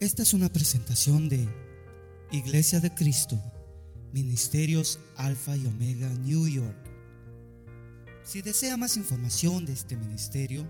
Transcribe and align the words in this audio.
Esta 0.00 0.22
es 0.22 0.32
una 0.32 0.50
presentación 0.50 1.28
de 1.28 1.46
Iglesia 2.32 2.80
de 2.80 2.94
Cristo, 2.94 3.38
Ministerios 4.14 4.98
Alfa 5.18 5.54
y 5.54 5.66
Omega 5.66 6.08
New 6.24 6.48
York. 6.48 6.78
Si 8.24 8.40
desea 8.40 8.78
más 8.78 8.96
información 8.96 9.66
de 9.66 9.74
este 9.74 9.98
ministerio, 9.98 10.66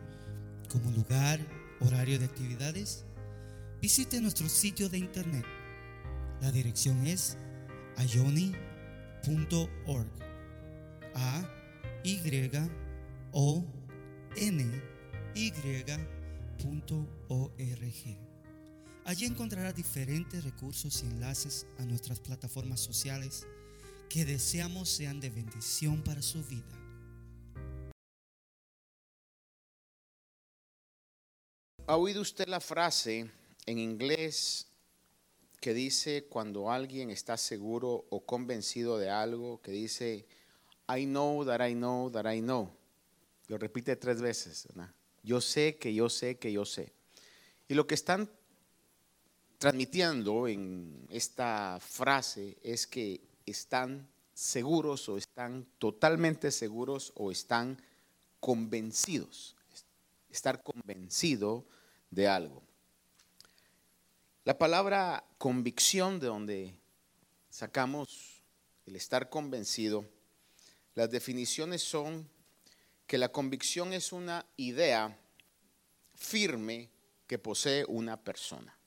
como 0.68 0.90
lugar, 0.90 1.38
horario 1.78 2.18
de 2.18 2.24
actividades, 2.24 3.04
visite 3.80 4.20
nuestro 4.20 4.48
sitio 4.48 4.88
de 4.88 4.98
internet. 4.98 5.44
La 6.40 6.50
dirección 6.50 7.06
es 7.06 7.36
ayoni.org. 7.98 8.50
A 11.14 11.48
Y 12.02 12.18
O 13.30 13.64
N 14.34 14.82
Y.org. 15.36 15.90
Allí 19.04 19.26
encontrará 19.26 19.72
diferentes 19.72 20.44
recursos 20.44 21.02
y 21.02 21.06
enlaces 21.06 21.66
a 21.78 21.84
nuestras 21.84 22.20
plataformas 22.20 22.80
sociales 22.80 23.46
que 24.08 24.24
deseamos 24.24 24.88
sean 24.88 25.20
de 25.20 25.30
bendición 25.30 26.02
para 26.02 26.22
su 26.22 26.44
vida. 26.44 26.80
¿Ha 31.86 31.96
oído 31.96 32.20
usted 32.20 32.46
la 32.46 32.60
frase 32.60 33.30
en 33.66 33.78
inglés 33.78 34.66
que 35.60 35.74
dice 35.74 36.26
cuando 36.28 36.70
alguien 36.70 37.10
está 37.10 37.36
seguro 37.36 38.06
o 38.10 38.24
convencido 38.24 38.96
de 38.98 39.10
algo, 39.10 39.60
que 39.60 39.72
dice, 39.72 40.26
I 40.88 41.04
know 41.04 41.44
that 41.44 41.66
I 41.66 41.74
know 41.74 42.10
that 42.10 42.32
I 42.32 42.40
know? 42.40 42.70
Lo 43.48 43.58
repite 43.58 43.96
tres 43.96 44.20
veces. 44.20 44.68
Yo 45.22 45.40
sé 45.40 45.78
que 45.78 45.92
yo 45.92 46.08
sé 46.08 46.38
que 46.38 46.52
yo 46.52 46.64
sé. 46.64 46.92
Y 47.66 47.74
lo 47.74 47.86
que 47.86 47.94
están 47.94 48.30
transmitiendo 49.60 50.48
en 50.48 51.06
esta 51.10 51.78
frase 51.80 52.56
es 52.62 52.86
que 52.86 53.20
están 53.44 54.08
seguros 54.32 55.06
o 55.10 55.18
están 55.18 55.66
totalmente 55.78 56.50
seguros 56.50 57.12
o 57.14 57.30
están 57.30 57.78
convencidos. 58.40 59.54
Estar 60.30 60.62
convencido 60.62 61.66
de 62.10 62.26
algo. 62.26 62.62
La 64.44 64.56
palabra 64.56 65.24
convicción, 65.36 66.20
de 66.20 66.28
donde 66.28 66.74
sacamos 67.50 68.42
el 68.86 68.96
estar 68.96 69.28
convencido, 69.28 70.06
las 70.94 71.10
definiciones 71.10 71.82
son 71.82 72.26
que 73.06 73.18
la 73.18 73.30
convicción 73.30 73.92
es 73.92 74.10
una 74.10 74.46
idea 74.56 75.18
firme 76.14 76.88
que 77.26 77.38
posee 77.38 77.84
una 77.86 78.16
persona. 78.16 78.79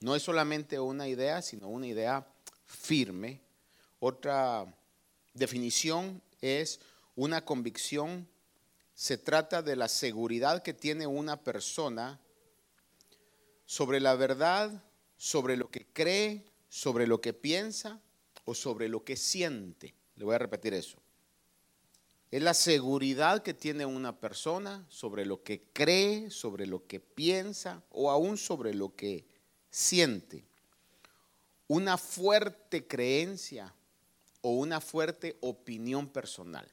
No 0.00 0.14
es 0.14 0.22
solamente 0.22 0.78
una 0.78 1.08
idea, 1.08 1.42
sino 1.42 1.68
una 1.68 1.86
idea 1.86 2.26
firme. 2.66 3.40
Otra 3.98 4.72
definición 5.34 6.22
es 6.40 6.80
una 7.16 7.44
convicción. 7.44 8.28
Se 8.94 9.18
trata 9.18 9.62
de 9.62 9.76
la 9.76 9.88
seguridad 9.88 10.62
que 10.62 10.74
tiene 10.74 11.06
una 11.06 11.42
persona 11.42 12.20
sobre 13.66 14.00
la 14.00 14.14
verdad, 14.14 14.82
sobre 15.16 15.56
lo 15.56 15.68
que 15.70 15.86
cree, 15.86 16.44
sobre 16.68 17.06
lo 17.06 17.20
que 17.20 17.32
piensa 17.32 18.00
o 18.44 18.54
sobre 18.54 18.88
lo 18.88 19.04
que 19.04 19.16
siente. 19.16 19.94
Le 20.16 20.24
voy 20.24 20.34
a 20.36 20.38
repetir 20.38 20.74
eso. 20.74 20.98
Es 22.30 22.42
la 22.42 22.54
seguridad 22.54 23.42
que 23.42 23.54
tiene 23.54 23.86
una 23.86 24.20
persona 24.20 24.86
sobre 24.88 25.24
lo 25.24 25.42
que 25.42 25.62
cree, 25.72 26.30
sobre 26.30 26.66
lo 26.66 26.86
que 26.86 27.00
piensa 27.00 27.82
o 27.90 28.10
aún 28.10 28.36
sobre 28.36 28.74
lo 28.74 28.94
que 28.94 29.26
siente 29.78 30.44
una 31.68 31.96
fuerte 31.96 32.88
creencia 32.88 33.72
o 34.40 34.50
una 34.54 34.80
fuerte 34.80 35.36
opinión 35.40 36.08
personal. 36.08 36.68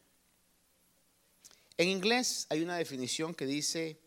En 1.78 1.90
inglés 1.90 2.48
hay 2.50 2.64
una 2.64 2.78
definición 2.78 3.36
que 3.36 3.46
dice, 3.46 4.00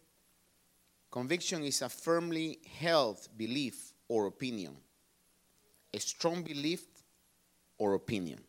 conviction 1.10 1.62
is 1.62 1.80
a 1.82 1.88
firmly 1.88 2.60
held 2.80 3.18
belief 3.36 3.92
or 4.08 4.26
opinion, 4.26 4.76
a 5.94 6.00
strong 6.00 6.42
belief 6.42 6.84
or 7.76 7.94
opinion. 7.94 8.44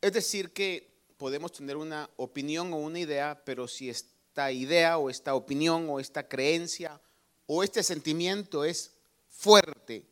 Es 0.00 0.12
decir, 0.12 0.52
que 0.52 0.88
podemos 1.16 1.50
tener 1.50 1.76
una 1.76 2.08
opinión 2.16 2.72
o 2.72 2.76
una 2.76 3.00
idea, 3.00 3.42
pero 3.44 3.66
si 3.66 3.90
esta 3.90 4.52
idea 4.52 4.98
o 4.98 5.10
esta 5.10 5.34
opinión 5.34 5.88
o 5.90 5.98
esta 5.98 6.28
creencia 6.28 7.00
o 7.46 7.64
este 7.64 7.82
sentimiento 7.82 8.64
es 8.64 8.95
fuerte, 9.36 10.04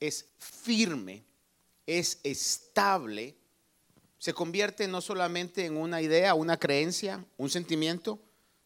es 0.00 0.26
firme, 0.38 1.24
es 1.86 2.18
estable, 2.22 3.34
se 4.18 4.32
convierte 4.32 4.88
no 4.88 5.00
solamente 5.00 5.64
en 5.64 5.76
una 5.76 6.02
idea, 6.02 6.34
una 6.34 6.58
creencia, 6.58 7.24
un 7.36 7.50
sentimiento, 7.50 8.18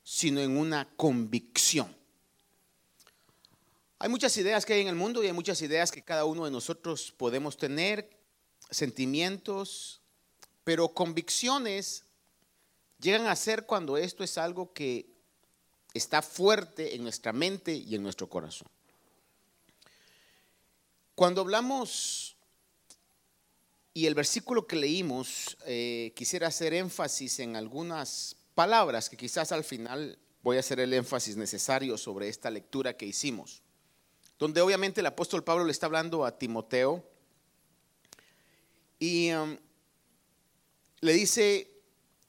sino 0.02 0.40
en 0.40 0.56
una 0.56 0.88
convicción. 0.96 1.94
Hay 3.98 4.08
muchas 4.08 4.36
ideas 4.36 4.66
que 4.66 4.72
hay 4.72 4.80
en 4.80 4.88
el 4.88 4.96
mundo 4.96 5.22
y 5.22 5.26
hay 5.26 5.32
muchas 5.32 5.62
ideas 5.62 5.92
que 5.92 6.02
cada 6.02 6.24
uno 6.24 6.44
de 6.44 6.50
nosotros 6.50 7.12
podemos 7.16 7.56
tener, 7.56 8.10
sentimientos, 8.70 10.00
pero 10.64 10.88
convicciones 10.88 12.04
llegan 12.98 13.26
a 13.26 13.36
ser 13.36 13.66
cuando 13.66 13.96
esto 13.96 14.24
es 14.24 14.38
algo 14.38 14.72
que 14.72 15.06
está 15.94 16.22
fuerte 16.22 16.94
en 16.96 17.02
nuestra 17.02 17.32
mente 17.32 17.74
y 17.74 17.94
en 17.94 18.02
nuestro 18.02 18.28
corazón. 18.28 18.68
Cuando 21.22 21.42
hablamos, 21.42 22.36
y 23.94 24.06
el 24.06 24.14
versículo 24.16 24.66
que 24.66 24.74
leímos, 24.74 25.56
eh, 25.66 26.12
quisiera 26.16 26.48
hacer 26.48 26.74
énfasis 26.74 27.38
en 27.38 27.54
algunas 27.54 28.34
palabras 28.56 29.08
que 29.08 29.16
quizás 29.16 29.52
al 29.52 29.62
final 29.62 30.18
voy 30.42 30.56
a 30.56 30.58
hacer 30.58 30.80
el 30.80 30.92
énfasis 30.92 31.36
necesario 31.36 31.96
sobre 31.96 32.28
esta 32.28 32.50
lectura 32.50 32.96
que 32.96 33.06
hicimos, 33.06 33.62
donde 34.36 34.62
obviamente 34.62 34.98
el 34.98 35.06
apóstol 35.06 35.44
Pablo 35.44 35.64
le 35.64 35.70
está 35.70 35.86
hablando 35.86 36.24
a 36.24 36.36
Timoteo 36.36 37.08
y 38.98 39.30
um, 39.30 39.56
le 41.02 41.12
dice, 41.12 41.70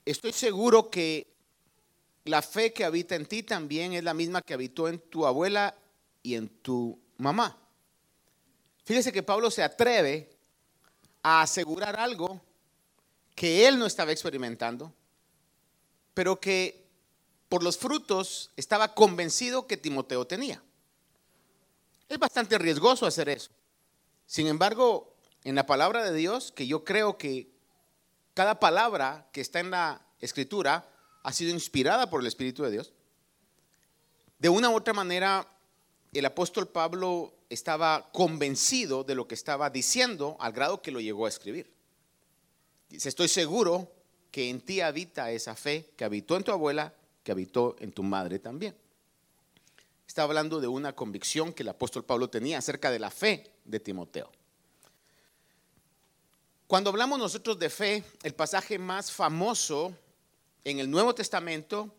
estoy 0.05 0.33
seguro 0.33 0.91
que 0.91 1.33
la 2.25 2.43
fe 2.43 2.71
que 2.73 2.85
habita 2.85 3.15
en 3.15 3.25
ti 3.25 3.41
también 3.41 3.93
es 3.93 4.03
la 4.03 4.13
misma 4.13 4.43
que 4.43 4.53
habitó 4.53 4.87
en 4.87 4.99
tu 4.99 5.25
abuela 5.25 5.75
y 6.21 6.35
en 6.35 6.47
tu 6.47 6.99
mamá. 7.17 7.62
Fíjese 8.83 9.11
que 9.11 9.23
Pablo 9.23 9.49
se 9.49 9.63
atreve 9.63 10.29
a 11.21 11.41
asegurar 11.41 11.99
algo 11.99 12.41
que 13.35 13.67
él 13.67 13.79
no 13.79 13.85
estaba 13.85 14.11
experimentando, 14.11 14.93
pero 16.13 16.39
que 16.39 16.85
por 17.49 17.63
los 17.63 17.77
frutos 17.77 18.51
estaba 18.57 18.93
convencido 18.93 19.67
que 19.67 19.77
Timoteo 19.77 20.25
tenía. 20.27 20.61
Es 22.09 22.19
bastante 22.19 22.57
riesgoso 22.57 23.05
hacer 23.05 23.29
eso. 23.29 23.51
Sin 24.25 24.47
embargo, 24.47 25.15
en 25.43 25.55
la 25.55 25.65
palabra 25.65 26.03
de 26.03 26.13
Dios, 26.13 26.51
que 26.51 26.67
yo 26.67 26.83
creo 26.83 27.17
que 27.17 27.51
cada 28.33 28.59
palabra 28.59 29.27
que 29.31 29.41
está 29.41 29.59
en 29.59 29.71
la 29.71 30.01
escritura 30.19 30.89
ha 31.23 31.33
sido 31.33 31.51
inspirada 31.51 32.09
por 32.09 32.21
el 32.21 32.27
Espíritu 32.27 32.63
de 32.63 32.71
Dios, 32.71 32.93
de 34.39 34.49
una 34.49 34.69
u 34.69 34.75
otra 34.75 34.93
manera 34.93 35.47
el 36.19 36.25
apóstol 36.25 36.67
Pablo 36.67 37.33
estaba 37.49 38.09
convencido 38.11 39.03
de 39.03 39.15
lo 39.15 39.27
que 39.27 39.35
estaba 39.35 39.69
diciendo 39.69 40.37
al 40.39 40.53
grado 40.53 40.81
que 40.81 40.91
lo 40.91 40.99
llegó 40.99 41.25
a 41.25 41.29
escribir. 41.29 41.73
Dice, 42.89 43.09
estoy 43.09 43.27
seguro 43.27 43.91
que 44.31 44.49
en 44.49 44.61
ti 44.61 44.81
habita 44.81 45.31
esa 45.31 45.55
fe 45.55 45.91
que 45.95 46.05
habitó 46.05 46.37
en 46.37 46.43
tu 46.43 46.51
abuela, 46.51 46.93
que 47.23 47.31
habitó 47.31 47.75
en 47.79 47.91
tu 47.91 48.03
madre 48.03 48.39
también. 48.39 48.75
Está 50.07 50.23
hablando 50.23 50.59
de 50.59 50.67
una 50.67 50.93
convicción 50.95 51.53
que 51.53 51.63
el 51.63 51.69
apóstol 51.69 52.05
Pablo 52.05 52.29
tenía 52.29 52.59
acerca 52.59 52.91
de 52.91 52.99
la 52.99 53.09
fe 53.09 53.51
de 53.65 53.79
Timoteo. 53.79 54.29
Cuando 56.67 56.89
hablamos 56.89 57.17
nosotros 57.17 57.57
de 57.57 57.69
fe, 57.69 58.03
el 58.23 58.35
pasaje 58.35 58.77
más 58.77 59.11
famoso 59.11 59.95
en 60.63 60.79
el 60.79 60.89
Nuevo 60.89 61.13
Testamento 61.15 61.93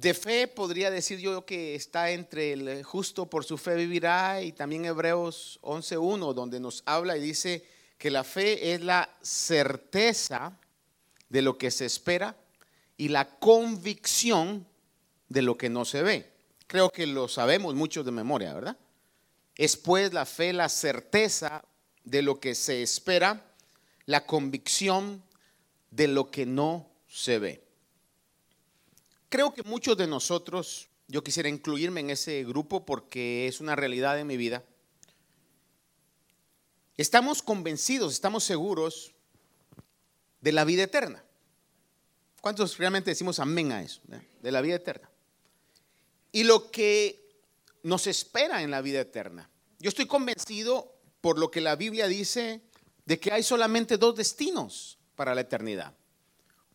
de 0.00 0.12
fe 0.12 0.48
podría 0.48 0.90
decir 0.90 1.20
yo 1.20 1.46
que 1.46 1.76
está 1.76 2.10
entre 2.10 2.52
el 2.52 2.82
justo 2.82 3.30
por 3.30 3.44
su 3.44 3.56
fe 3.56 3.76
vivirá 3.76 4.42
y 4.42 4.50
también 4.50 4.84
Hebreos 4.84 5.60
11.1 5.62 6.34
donde 6.34 6.58
nos 6.58 6.82
habla 6.84 7.16
y 7.16 7.20
dice 7.20 7.64
que 7.96 8.10
la 8.10 8.24
fe 8.24 8.74
es 8.74 8.80
la 8.80 9.08
certeza 9.22 10.58
de 11.28 11.42
lo 11.42 11.56
que 11.58 11.70
se 11.70 11.84
espera 11.84 12.36
y 12.96 13.08
la 13.08 13.38
convicción 13.38 14.66
de 15.28 15.42
lo 15.42 15.56
que 15.56 15.70
no 15.70 15.84
se 15.84 16.02
ve. 16.02 16.32
Creo 16.66 16.90
que 16.90 17.06
lo 17.06 17.28
sabemos 17.28 17.76
muchos 17.76 18.04
de 18.04 18.10
memoria, 18.10 18.52
¿verdad? 18.52 18.76
Es 19.54 19.76
pues 19.76 20.12
la 20.12 20.26
fe 20.26 20.52
la 20.52 20.68
certeza 20.68 21.64
de 22.02 22.22
lo 22.22 22.40
que 22.40 22.56
se 22.56 22.82
espera, 22.82 23.46
la 24.06 24.26
convicción 24.26 25.22
de 25.92 26.08
lo 26.08 26.32
que 26.32 26.46
no 26.46 26.90
se 27.06 27.38
ve 27.38 27.63
creo 29.34 29.52
que 29.52 29.64
muchos 29.64 29.96
de 29.96 30.06
nosotros, 30.06 30.86
yo 31.08 31.24
quisiera 31.24 31.48
incluirme 31.48 31.98
en 31.98 32.10
ese 32.10 32.44
grupo 32.44 32.86
porque 32.86 33.48
es 33.48 33.58
una 33.58 33.74
realidad 33.74 34.16
en 34.20 34.28
mi 34.28 34.36
vida. 34.36 34.62
Estamos 36.96 37.42
convencidos, 37.42 38.12
estamos 38.12 38.44
seguros 38.44 39.12
de 40.40 40.52
la 40.52 40.64
vida 40.64 40.84
eterna. 40.84 41.24
¿Cuántos 42.40 42.78
realmente 42.78 43.10
decimos 43.10 43.40
amén 43.40 43.72
a 43.72 43.82
eso? 43.82 44.02
eh? 44.12 44.24
De 44.40 44.52
la 44.52 44.60
vida 44.60 44.76
eterna. 44.76 45.10
Y 46.30 46.44
lo 46.44 46.70
que 46.70 47.42
nos 47.82 48.06
espera 48.06 48.62
en 48.62 48.70
la 48.70 48.82
vida 48.82 49.00
eterna. 49.00 49.50
Yo 49.80 49.88
estoy 49.88 50.06
convencido 50.06 50.94
por 51.20 51.40
lo 51.40 51.50
que 51.50 51.60
la 51.60 51.74
Biblia 51.74 52.06
dice 52.06 52.60
de 53.04 53.18
que 53.18 53.32
hay 53.32 53.42
solamente 53.42 53.98
dos 53.98 54.14
destinos 54.14 54.96
para 55.16 55.34
la 55.34 55.40
eternidad. 55.40 55.92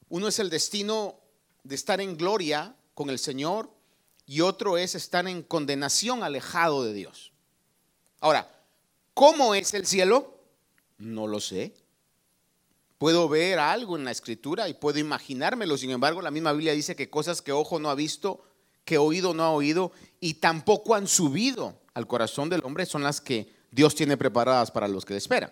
Uno 0.10 0.28
es 0.28 0.40
el 0.40 0.50
destino 0.50 1.22
de 1.64 1.76
estar 1.76 2.02
en 2.02 2.18
gloria 2.18 2.76
con 2.94 3.10
el 3.10 3.20
Señor 3.20 3.70
y 4.26 4.42
otro 4.42 4.78
es 4.78 4.96
estar 4.96 5.28
en 5.28 5.42
condenación 5.42 6.24
alejado 6.24 6.84
de 6.84 6.94
Dios. 6.94 7.32
Ahora, 8.20 8.50
¿cómo 9.14 9.56
es 9.56 9.74
el 9.74 9.86
cielo? 9.86 10.38
No 10.98 11.28
lo 11.28 11.40
sé. 11.40 11.74
Puedo 12.98 13.30
ver 13.30 13.60
algo 13.60 13.96
en 13.96 14.04
la 14.04 14.12
escritura 14.12 14.68
y 14.68 14.74
puedo 14.74 15.00
imaginármelo. 15.00 15.78
Sin 15.78 15.90
embargo, 15.90 16.22
la 16.22 16.32
misma 16.32 16.52
Biblia 16.52 16.74
dice 16.74 16.96
que 16.96 17.10
cosas 17.10 17.42
que 17.42 17.54
ojo 17.54 17.80
no 17.80 17.90
ha 17.90 17.96
visto, 17.96 18.44
que 18.84 18.98
oído 18.98 19.34
no 19.34 19.44
ha 19.44 19.52
oído 19.52 19.92
y 20.20 20.36
tampoco 20.36 20.96
han 20.96 21.08
subido 21.08 21.80
al 21.94 22.08
corazón 22.08 22.50
del 22.50 22.64
hombre 22.64 22.86
son 22.86 23.04
las 23.04 23.22
que 23.22 23.52
Dios 23.72 23.96
tiene 23.96 24.18
preparadas 24.18 24.70
para 24.70 24.88
los 24.88 25.06
que 25.06 25.14
le 25.14 25.20
esperan. 25.20 25.52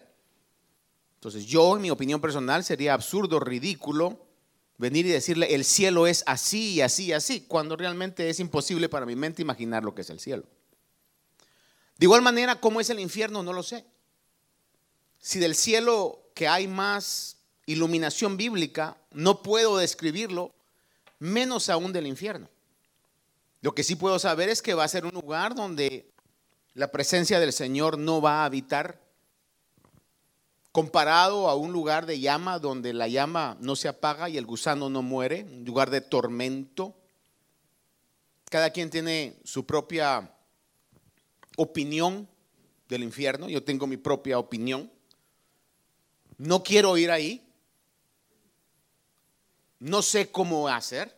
Entonces 1.16 1.46
yo, 1.46 1.76
en 1.76 1.82
mi 1.82 1.90
opinión 1.90 2.22
personal, 2.22 2.64
sería 2.64 2.94
absurdo, 2.94 3.40
ridículo 3.40 4.27
venir 4.78 5.06
y 5.06 5.10
decirle 5.10 5.54
el 5.56 5.66
cielo 5.66 6.08
es 6.08 6.24
así 6.28 6.74
y 6.74 6.82
así 6.82 7.06
y 7.06 7.14
así, 7.14 7.42
cuando 7.42 7.76
realmente 7.76 8.30
es 8.30 8.40
imposible 8.40 8.90
para 8.90 9.06
mi 9.06 9.16
mente 9.16 9.42
imaginar 9.42 9.84
lo 9.84 9.96
que 9.96 10.02
es 10.02 10.10
el 10.10 10.20
cielo. 10.20 10.44
De 11.98 12.06
igual 12.06 12.22
manera, 12.22 12.60
¿cómo 12.62 12.80
es 12.80 12.90
el 12.90 13.00
infierno? 13.00 13.42
No 13.42 13.54
lo 13.54 13.64
sé. 13.64 13.86
Si 15.20 15.40
del 15.40 15.56
cielo 15.56 16.30
que 16.36 16.48
hay 16.48 16.68
más 16.68 17.38
iluminación 17.66 18.38
bíblica, 18.38 18.98
no 19.12 19.42
puedo 19.42 19.78
describirlo, 19.78 20.54
menos 21.20 21.70
aún 21.70 21.92
del 21.92 22.06
infierno. 22.06 22.50
Lo 23.62 23.74
que 23.74 23.84
sí 23.84 23.96
puedo 23.96 24.20
saber 24.20 24.50
es 24.50 24.62
que 24.62 24.76
va 24.76 24.84
a 24.84 24.88
ser 24.88 25.06
un 25.06 25.14
lugar 25.14 25.56
donde 25.56 26.12
la 26.76 26.92
presencia 26.92 27.40
del 27.40 27.52
Señor 27.52 27.98
no 27.98 28.22
va 28.22 28.42
a 28.42 28.46
habitar, 28.46 29.02
comparado 30.78 31.50
a 31.50 31.56
un 31.56 31.74
lugar 31.74 32.06
de 32.06 32.20
llama 32.20 32.60
donde 32.60 32.94
la 32.94 33.08
llama 33.08 33.58
no 33.60 33.76
se 33.76 33.88
apaga 33.88 34.30
y 34.30 34.38
el 34.38 34.46
gusano 34.46 34.92
no 34.92 35.02
muere, 35.02 35.44
un 35.44 35.66
lugar 35.66 35.90
de 35.90 36.02
tormento. 36.02 36.96
Cada 38.48 38.70
quien 38.70 38.92
tiene 38.92 39.40
su 39.44 39.66
propia 39.66 40.32
opinión 41.56 42.30
del 42.88 43.02
infierno, 43.02 43.50
yo 43.50 43.64
tengo 43.64 43.88
mi 43.88 43.98
propia 43.98 44.38
opinión. 44.38 44.92
No 46.38 46.62
quiero 46.62 46.96
ir 46.96 47.10
ahí, 47.10 47.44
no 49.80 50.04
sé 50.04 50.30
cómo 50.30 50.62
va 50.62 50.76
a 50.76 50.82
ser. 50.82 51.18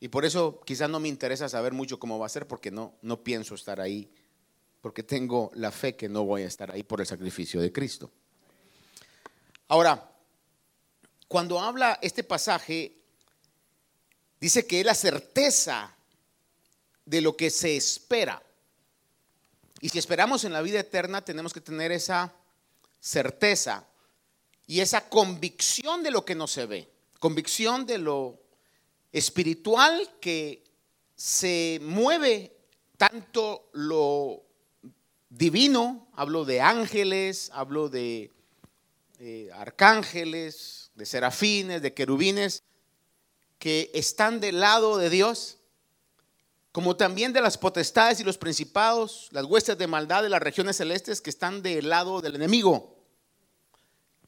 Y 0.00 0.08
por 0.08 0.24
eso 0.24 0.60
quizás 0.66 0.90
no 0.90 0.98
me 0.98 1.06
interesa 1.06 1.48
saber 1.48 1.72
mucho 1.72 2.00
cómo 2.00 2.18
va 2.18 2.26
a 2.26 2.30
ser 2.30 2.48
porque 2.48 2.72
no, 2.72 2.96
no 3.00 3.22
pienso 3.22 3.54
estar 3.54 3.80
ahí, 3.80 4.10
porque 4.80 5.04
tengo 5.04 5.52
la 5.54 5.70
fe 5.70 5.94
que 5.94 6.08
no 6.08 6.24
voy 6.24 6.42
a 6.42 6.46
estar 6.46 6.72
ahí 6.72 6.82
por 6.82 7.00
el 7.00 7.06
sacrificio 7.06 7.60
de 7.60 7.70
Cristo. 7.70 8.10
Ahora, 9.68 10.10
cuando 11.28 11.60
habla 11.60 11.98
este 12.02 12.22
pasaje, 12.22 12.96
dice 14.40 14.66
que 14.66 14.80
es 14.80 14.86
la 14.86 14.94
certeza 14.94 15.94
de 17.04 17.20
lo 17.20 17.36
que 17.36 17.50
se 17.50 17.76
espera. 17.76 18.42
Y 19.80 19.88
si 19.88 19.98
esperamos 19.98 20.44
en 20.44 20.52
la 20.52 20.62
vida 20.62 20.80
eterna, 20.80 21.24
tenemos 21.24 21.52
que 21.52 21.60
tener 21.60 21.92
esa 21.92 22.32
certeza 23.00 23.84
y 24.66 24.80
esa 24.80 25.08
convicción 25.08 26.02
de 26.02 26.10
lo 26.10 26.24
que 26.24 26.34
no 26.34 26.46
se 26.46 26.66
ve, 26.66 26.88
convicción 27.20 27.86
de 27.86 27.98
lo 27.98 28.40
espiritual 29.12 30.10
que 30.20 30.64
se 31.14 31.78
mueve 31.82 32.56
tanto 32.96 33.68
lo 33.72 34.42
divino, 35.28 36.08
hablo 36.14 36.44
de 36.44 36.60
ángeles, 36.60 37.50
hablo 37.52 37.88
de 37.88 38.32
arcángeles, 39.52 40.90
de 40.94 41.06
serafines, 41.06 41.82
de 41.82 41.94
querubines, 41.94 42.62
que 43.58 43.90
están 43.94 44.40
del 44.40 44.60
lado 44.60 44.98
de 44.98 45.10
Dios, 45.10 45.58
como 46.72 46.96
también 46.96 47.32
de 47.32 47.40
las 47.40 47.56
potestades 47.56 48.20
y 48.20 48.24
los 48.24 48.36
principados, 48.36 49.28
las 49.30 49.44
huestes 49.44 49.78
de 49.78 49.86
maldad 49.86 50.22
de 50.22 50.28
las 50.28 50.42
regiones 50.42 50.76
celestes 50.76 51.20
que 51.20 51.30
están 51.30 51.62
del 51.62 51.88
lado 51.88 52.20
del 52.20 52.34
enemigo, 52.34 52.98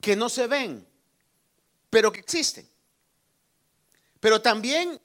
que 0.00 0.17
no 0.17 0.29
se 0.29 0.46
ven, 0.46 0.87
pero 1.90 2.11
que 2.11 2.20
existen. 2.20 2.69
Pero 4.20 4.40
también 4.40 5.00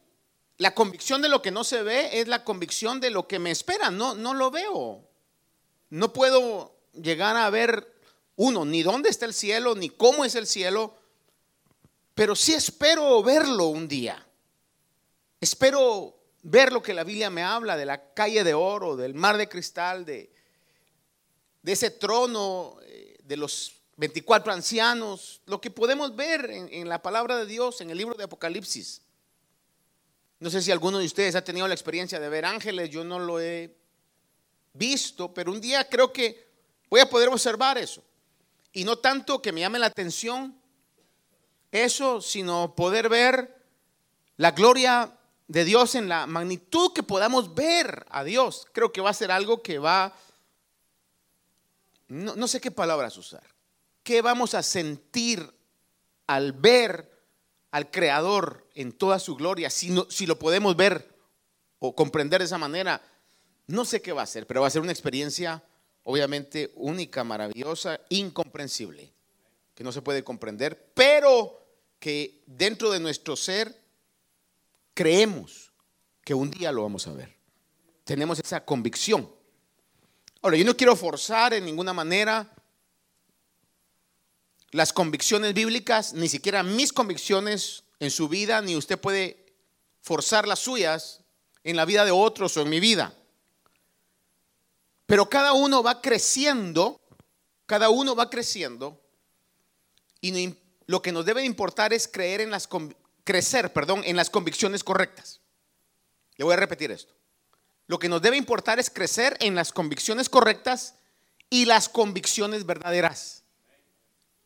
la 0.57 0.73
convicción 0.73 1.21
de 1.21 1.29
lo 1.29 1.41
que 1.41 1.51
no 1.51 1.63
se 1.63 1.83
ve 1.83 2.19
es 2.19 2.27
la 2.27 2.43
convicción 2.43 2.99
de 2.99 3.09
lo 3.09 3.27
que 3.27 3.39
me 3.39 3.51
espera. 3.51 3.91
No, 3.91 4.15
no 4.15 4.33
lo 4.33 4.49
veo. 4.49 5.07
No 5.89 6.13
puedo 6.13 6.75
llegar 6.93 7.35
a 7.35 7.49
ver 7.49 7.92
uno, 8.35 8.65
ni 8.65 8.83
dónde 8.83 9.09
está 9.09 9.25
el 9.25 9.33
cielo, 9.33 9.75
ni 9.75 9.89
cómo 9.89 10.25
es 10.25 10.35
el 10.35 10.47
cielo, 10.47 10.95
pero 12.15 12.35
sí 12.35 12.53
espero 12.53 13.21
verlo 13.23 13.67
un 13.67 13.87
día. 13.87 14.25
Espero 15.39 16.15
ver 16.41 16.71
lo 16.71 16.81
que 16.81 16.93
la 16.93 17.03
Biblia 17.03 17.29
me 17.29 17.43
habla 17.43 17.77
de 17.77 17.85
la 17.85 18.13
calle 18.13 18.43
de 18.43 18.53
oro, 18.53 18.95
del 18.95 19.13
mar 19.13 19.37
de 19.37 19.49
cristal, 19.49 20.05
de, 20.05 20.31
ese 21.65 21.91
trono, 21.91 22.77
eh, 22.83 23.17
de 23.23 23.37
los 23.37 23.75
24 23.97 24.51
ancianos, 24.51 25.41
lo 25.45 25.61
que 25.61 25.71
podemos 25.71 26.15
ver 26.15 26.49
en, 26.49 26.69
en, 26.71 26.89
la 26.89 27.01
palabra 27.01 27.37
de 27.37 27.45
Dios, 27.45 27.81
en 27.81 27.89
el 27.89 27.97
libro 27.97 28.15
de 28.15 28.25
Apocalipsis. 28.25 29.01
No 30.39 30.49
sé 30.49 30.61
si 30.61 30.71
alguno 30.71 30.99
de 30.99 31.05
ustedes 31.05 31.35
ha 31.35 31.43
tenido 31.43 31.67
la 31.67 31.73
experiencia 31.73 32.19
de 32.19 32.29
ver 32.29 32.45
ángeles, 32.45 32.89
yo 32.89 33.03
no 33.03 33.19
lo 33.19 33.39
he 33.39 33.73
visto, 34.73 35.33
pero 35.33 35.51
un 35.51 35.61
día 35.61 35.87
creo 35.87 36.11
que 36.11 36.47
voy 36.89 36.99
a 36.99 37.09
poder 37.09 37.29
observar 37.29 37.77
eso. 37.77 38.03
Y 38.73 38.83
no 38.83 38.97
tanto 38.97 39.41
que 39.41 39.51
me 39.51 39.61
llame 39.61 39.79
la 39.79 39.85
atención 39.85 40.59
eso, 41.71 42.21
sino 42.21 42.75
poder 42.75 43.07
ver 43.07 43.63
la 44.37 44.51
gloria 44.51 45.17
de 45.47 45.63
Dios 45.63 45.95
en 45.95 46.09
la 46.09 46.25
magnitud 46.25 46.91
que 46.93 47.03
podamos 47.03 47.53
ver 47.53 48.05
a 48.09 48.23
Dios. 48.23 48.67
Creo 48.73 48.91
que 48.91 49.01
va 49.01 49.11
a 49.11 49.13
ser 49.13 49.31
algo 49.31 49.61
que 49.61 49.77
va, 49.77 50.15
no, 52.07 52.35
no 52.35 52.47
sé 52.47 52.59
qué 52.59 52.71
palabras 52.71 53.15
usar, 53.17 53.43
qué 54.01 54.21
vamos 54.21 54.55
a 54.55 54.63
sentir 54.63 55.53
al 56.25 56.53
ver 56.53 57.11
al 57.71 57.89
Creador 57.89 58.67
en 58.75 58.91
toda 58.91 59.19
su 59.19 59.35
gloria, 59.35 59.69
si, 59.69 59.89
no, 59.89 60.07
si 60.09 60.25
lo 60.25 60.37
podemos 60.37 60.75
ver 60.75 61.15
o 61.79 61.95
comprender 61.95 62.39
de 62.39 62.45
esa 62.45 62.57
manera, 62.57 63.01
no 63.67 63.85
sé 63.85 64.01
qué 64.01 64.13
va 64.13 64.21
a 64.21 64.27
ser, 64.27 64.45
pero 64.45 64.61
va 64.61 64.67
a 64.67 64.71
ser 64.71 64.81
una 64.81 64.91
experiencia 64.91 65.63
obviamente 66.03 66.71
única, 66.75 67.23
maravillosa, 67.23 67.99
incomprensible, 68.09 69.11
que 69.73 69.83
no 69.83 69.91
se 69.91 70.01
puede 70.01 70.23
comprender, 70.23 70.91
pero 70.93 71.61
que 71.99 72.43
dentro 72.45 72.91
de 72.91 72.99
nuestro 72.99 73.35
ser 73.35 73.75
creemos 74.93 75.71
que 76.23 76.33
un 76.33 76.51
día 76.51 76.71
lo 76.71 76.83
vamos 76.83 77.07
a 77.07 77.13
ver. 77.13 77.35
Tenemos 78.03 78.39
esa 78.39 78.63
convicción. 78.65 79.29
Ahora, 80.41 80.57
yo 80.57 80.65
no 80.65 80.75
quiero 80.75 80.95
forzar 80.95 81.53
en 81.53 81.65
ninguna 81.65 81.93
manera 81.93 82.53
las 84.71 84.91
convicciones 84.91 85.53
bíblicas, 85.53 86.13
ni 86.13 86.27
siquiera 86.27 86.63
mis 86.63 86.91
convicciones 86.91 87.83
en 87.99 88.11
su 88.11 88.27
vida, 88.27 88.61
ni 88.61 88.75
usted 88.75 88.99
puede 88.99 89.45
forzar 90.01 90.47
las 90.47 90.59
suyas 90.59 91.21
en 91.63 91.77
la 91.77 91.85
vida 91.85 92.03
de 92.03 92.11
otros 92.11 92.57
o 92.57 92.61
en 92.61 92.69
mi 92.69 92.79
vida. 92.79 93.15
Pero 95.05 95.29
cada 95.29 95.53
uno 95.53 95.83
va 95.83 96.01
creciendo, 96.01 97.01
cada 97.65 97.89
uno 97.89 98.15
va 98.15 98.29
creciendo 98.29 99.01
y 100.21 100.55
lo 100.85 101.01
que 101.01 101.11
nos 101.11 101.25
debe 101.25 101.43
importar 101.43 101.93
es 101.93 102.07
creer 102.07 102.41
en 102.41 102.51
las 102.51 102.69
crecer, 103.23 103.73
perdón, 103.73 104.01
en 104.05 104.15
las 104.15 104.29
convicciones 104.29 104.83
correctas. 104.83 105.41
Le 106.37 106.45
voy 106.45 106.53
a 106.53 106.57
repetir 106.57 106.91
esto. 106.91 107.13
Lo 107.87 107.99
que 107.99 108.09
nos 108.09 108.21
debe 108.21 108.37
importar 108.37 108.79
es 108.79 108.89
crecer 108.89 109.37
en 109.39 109.55
las 109.55 109.73
convicciones 109.73 110.29
correctas 110.29 110.95
y 111.49 111.65
las 111.65 111.89
convicciones 111.89 112.65
verdaderas. 112.65 113.43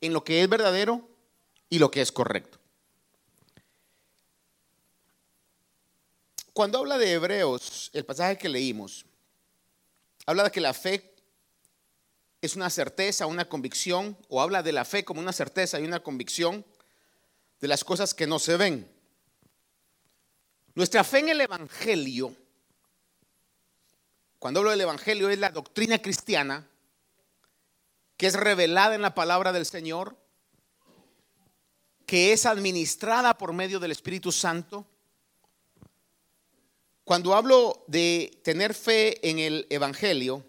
En 0.01 0.13
lo 0.13 0.23
que 0.23 0.41
es 0.41 0.49
verdadero 0.49 1.07
y 1.69 1.79
lo 1.79 1.91
que 1.91 2.01
es 2.01 2.11
correcto. 2.11 2.59
Cuando 6.53 6.79
habla 6.79 6.97
de 6.97 7.13
Hebreos, 7.13 7.91
el 7.93 8.03
pasaje 8.03 8.37
que 8.37 8.49
leímos, 8.49 9.05
habla 10.27 10.43
de 10.43 10.51
que 10.51 10.61
la 10.61 10.75
fe 10.75 11.15
es 12.41 12.55
una 12.55 12.69
certeza, 12.69 13.25
una 13.25 13.45
convicción, 13.45 14.15
o 14.29 14.41
habla 14.41 14.61
de 14.61 14.73
la 14.73 14.85
fe 14.85 15.03
como 15.03 15.19
una 15.19 15.33
certeza 15.33 15.79
y 15.79 15.85
una 15.85 16.01
convicción 16.01 16.63
de 17.59 17.67
las 17.67 17.83
cosas 17.83 18.13
que 18.13 18.27
no 18.27 18.37
se 18.37 18.57
ven. 18.57 18.91
Nuestra 20.75 21.03
fe 21.03 21.19
en 21.19 21.29
el 21.29 21.41
Evangelio 21.41 22.35
Cuando 24.37 24.59
hablo 24.59 24.69
del 24.69 24.81
Evangelio 24.81 25.29
es 25.29 25.39
la 25.39 25.49
doctrina 25.49 25.99
cristiana 25.99 26.69
que 28.17 28.27
es 28.27 28.33
revelada 28.33 28.95
en 28.95 29.01
la 29.01 29.15
palabra 29.15 29.51
del 29.51 29.65
Señor, 29.65 30.17
que 32.05 32.33
es 32.33 32.45
administrada 32.45 33.37
por 33.37 33.53
medio 33.53 33.79
del 33.79 33.91
Espíritu 33.91 34.31
Santo. 34.31 34.85
Cuando 37.07 37.33
hablo 37.33 37.85
de 37.87 38.37
tener 38.43 38.73
fe 38.73 39.29
en 39.29 39.39
el 39.39 39.65
Evangelio, 39.69 40.45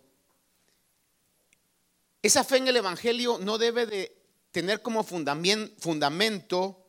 esa 2.21 2.43
fe 2.43 2.57
en 2.57 2.67
el 2.67 2.77
Evangelio 2.77 3.38
no 3.38 3.59
debe 3.59 3.87
de 3.87 4.21
tener 4.50 4.83
como 4.83 5.05
fundamento 5.05 6.85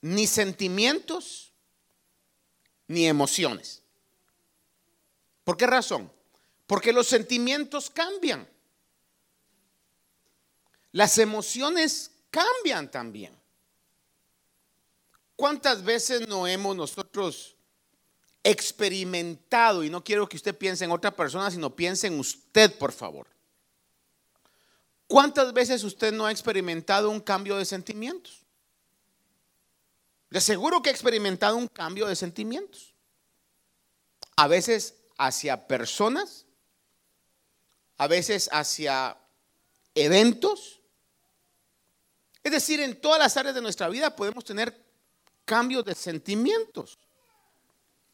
ni 0.00 0.28
sentimientos 0.28 1.52
ni 2.86 3.08
emociones. 3.08 3.82
¿Por 5.42 5.56
qué 5.56 5.66
razón? 5.66 6.12
Porque 6.68 6.92
los 6.92 7.08
sentimientos 7.08 7.90
cambian. 7.90 8.48
Las 10.92 11.18
emociones 11.18 12.12
cambian 12.30 12.88
también. 12.92 13.36
¿Cuántas 15.34 15.82
veces 15.82 16.28
no 16.28 16.46
hemos 16.46 16.76
nosotros 16.76 17.57
experimentado, 18.50 19.84
y 19.84 19.90
no 19.90 20.02
quiero 20.02 20.28
que 20.28 20.36
usted 20.36 20.56
piense 20.56 20.84
en 20.84 20.90
otra 20.90 21.14
persona, 21.14 21.50
sino 21.50 21.74
piense 21.74 22.06
en 22.06 22.18
usted, 22.18 22.76
por 22.78 22.92
favor? 22.92 23.26
¿Cuántas 25.06 25.52
veces 25.52 25.84
usted 25.84 26.12
no 26.12 26.26
ha 26.26 26.30
experimentado 26.30 27.10
un 27.10 27.20
cambio 27.20 27.56
de 27.56 27.64
sentimientos? 27.64 28.44
De 30.30 30.40
seguro 30.40 30.82
que 30.82 30.90
ha 30.90 30.92
experimentado 30.92 31.56
un 31.56 31.68
cambio 31.68 32.06
de 32.06 32.14
sentimientos. 32.14 32.94
A 34.36 34.46
veces 34.46 34.94
hacia 35.16 35.66
personas, 35.66 36.44
a 37.96 38.06
veces 38.06 38.48
hacia 38.52 39.16
eventos. 39.94 40.80
Es 42.42 42.52
decir, 42.52 42.80
en 42.80 43.00
todas 43.00 43.18
las 43.18 43.36
áreas 43.36 43.54
de 43.54 43.62
nuestra 43.62 43.88
vida 43.88 44.14
podemos 44.14 44.44
tener 44.44 44.86
cambios 45.44 45.84
de 45.84 45.94
sentimientos, 45.94 46.98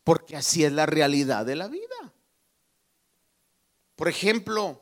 porque 0.05 0.37
así 0.37 0.65
es 0.65 0.73
la 0.73 0.87
realidad 0.87 1.47
de 1.47 1.57
la 1.57 1.67
vida. 1.67 2.13
Por 3.97 4.09
ejemplo, 4.09 4.81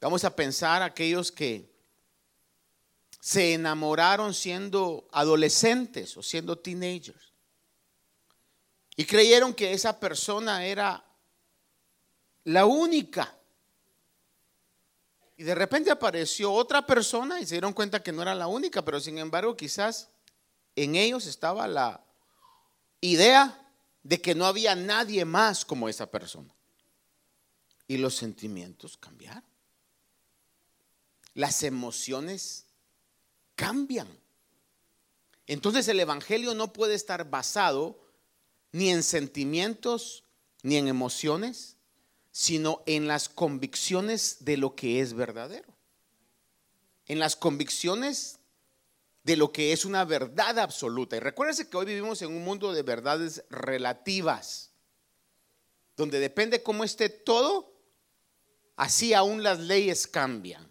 vamos 0.00 0.24
a 0.24 0.34
pensar 0.34 0.82
aquellos 0.82 1.32
que 1.32 1.68
se 3.20 3.54
enamoraron 3.54 4.32
siendo 4.32 5.08
adolescentes 5.12 6.16
o 6.16 6.22
siendo 6.22 6.56
teenagers. 6.58 7.32
Y 8.96 9.04
creyeron 9.04 9.52
que 9.52 9.72
esa 9.72 9.98
persona 9.98 10.64
era 10.64 11.04
la 12.44 12.66
única. 12.66 13.34
Y 15.36 15.42
de 15.42 15.54
repente 15.54 15.90
apareció 15.90 16.52
otra 16.52 16.86
persona 16.86 17.40
y 17.40 17.46
se 17.46 17.54
dieron 17.54 17.72
cuenta 17.72 18.02
que 18.02 18.12
no 18.12 18.22
era 18.22 18.34
la 18.34 18.46
única, 18.46 18.84
pero 18.84 19.00
sin 19.00 19.18
embargo 19.18 19.56
quizás 19.56 20.10
en 20.76 20.96
ellos 20.96 21.26
estaba 21.26 21.66
la 21.66 22.04
idea 23.00 23.56
de 24.02 24.20
que 24.20 24.34
no 24.34 24.46
había 24.46 24.74
nadie 24.74 25.24
más 25.24 25.64
como 25.64 25.88
esa 25.88 26.10
persona. 26.10 26.54
Y 27.86 27.98
los 27.98 28.14
sentimientos 28.14 28.96
cambiaron. 28.96 29.44
Las 31.34 31.62
emociones 31.62 32.66
cambian. 33.56 34.08
Entonces 35.46 35.88
el 35.88 36.00
Evangelio 36.00 36.54
no 36.54 36.72
puede 36.72 36.94
estar 36.94 37.28
basado 37.28 38.00
ni 38.72 38.90
en 38.90 39.02
sentimientos, 39.02 40.24
ni 40.62 40.76
en 40.76 40.88
emociones, 40.88 41.76
sino 42.30 42.82
en 42.86 43.08
las 43.08 43.28
convicciones 43.28 44.38
de 44.40 44.56
lo 44.56 44.76
que 44.76 45.00
es 45.00 45.14
verdadero. 45.14 45.74
En 47.06 47.18
las 47.18 47.34
convicciones 47.34 48.39
de 49.22 49.36
lo 49.36 49.52
que 49.52 49.72
es 49.72 49.84
una 49.84 50.04
verdad 50.04 50.58
absoluta. 50.58 51.16
Y 51.16 51.20
recuérdense 51.20 51.68
que 51.68 51.76
hoy 51.76 51.86
vivimos 51.86 52.22
en 52.22 52.28
un 52.28 52.44
mundo 52.44 52.72
de 52.72 52.82
verdades 52.82 53.44
relativas, 53.50 54.70
donde 55.96 56.18
depende 56.18 56.62
cómo 56.62 56.84
esté 56.84 57.08
todo, 57.08 57.72
así 58.76 59.12
aún 59.12 59.42
las 59.42 59.58
leyes 59.58 60.06
cambian. 60.06 60.70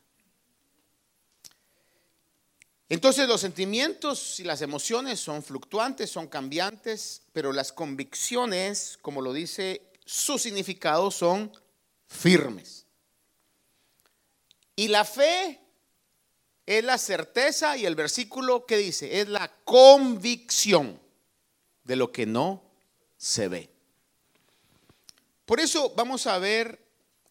Entonces 2.90 3.28
los 3.28 3.42
sentimientos 3.42 4.40
y 4.40 4.44
las 4.44 4.64
emociones 4.64 5.20
son 5.20 5.44
fluctuantes, 5.44 6.10
son 6.10 6.28
cambiantes, 6.28 7.22
pero 7.34 7.54
las 7.54 7.72
convicciones, 7.72 8.98
como 9.04 9.22
lo 9.22 9.32
dice 9.32 9.92
su 10.06 10.40
significado, 10.40 11.12
son 11.12 11.52
firmes. 12.08 12.88
Y 14.76 14.88
la 14.88 15.06
fe 15.06 15.62
es 16.70 16.84
la 16.84 17.00
certeza 17.00 17.78
y 17.78 17.88
el 17.88 17.96
versículo 17.96 18.68
que 18.68 18.78
dice, 18.78 19.22
es 19.22 19.28
la 19.28 19.52
convicción 19.64 21.00
de 21.84 21.96
lo 21.96 22.12
que 22.12 22.28
no 22.28 22.62
se 23.18 23.48
ve. 23.48 23.72
Por 25.48 25.60
eso 25.60 25.92
vamos 25.96 26.28
a 26.28 26.38
ver 26.38 26.80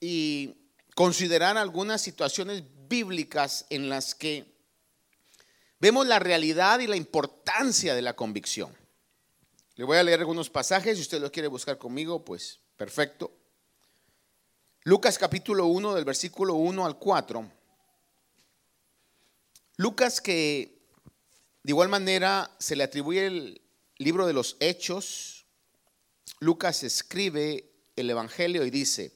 y 0.01 0.57
considerar 0.97 1.57
algunas 1.57 2.03
situaciones 2.03 2.65
bíblicas 2.89 3.65
en 3.71 3.89
las 3.89 4.17
que 4.17 4.45
vemos 5.79 6.09
la 6.09 6.19
realidad 6.19 6.81
y 6.81 6.89
la 6.89 6.97
importancia 6.97 7.95
de 7.95 8.03
la 8.03 8.17
convicción. 8.17 8.77
Le 9.77 9.85
voy 9.85 9.99
a 9.99 10.03
leer 10.03 10.19
algunos 10.19 10.51
pasajes, 10.51 10.97
si 10.97 11.03
usted 11.03 11.21
lo 11.21 11.31
quiere 11.31 11.47
buscar 11.47 11.79
conmigo, 11.79 12.25
pues 12.25 12.59
perfecto. 12.77 13.31
Lucas 14.83 15.17
capítulo 15.17 15.67
1 15.67 15.95
del 15.95 16.05
versículo 16.05 16.55
1 16.55 16.85
al 16.85 16.99
4. 16.99 17.58
Lucas 19.79 20.21
que 20.21 20.77
de 21.63 21.71
igual 21.71 21.89
manera 21.89 22.51
se 22.59 22.75
le 22.75 22.83
atribuye 22.83 23.27
el 23.27 23.63
libro 23.97 24.27
de 24.27 24.33
los 24.33 24.57
hechos. 24.59 25.47
Lucas 26.41 26.83
escribe 26.83 27.71
el 27.95 28.11
Evangelio 28.11 28.65
y 28.67 28.71
dice, 28.71 29.13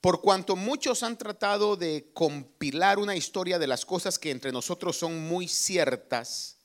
por 0.00 0.22
cuanto 0.22 0.56
muchos 0.56 1.04
han 1.04 1.16
tratado 1.16 1.76
de 1.76 2.10
compilar 2.14 2.98
una 2.98 3.14
historia 3.14 3.60
de 3.60 3.68
las 3.68 3.84
cosas 3.86 4.18
que 4.18 4.32
entre 4.32 4.50
nosotros 4.50 4.96
son 4.96 5.20
muy 5.28 5.46
ciertas, 5.46 6.56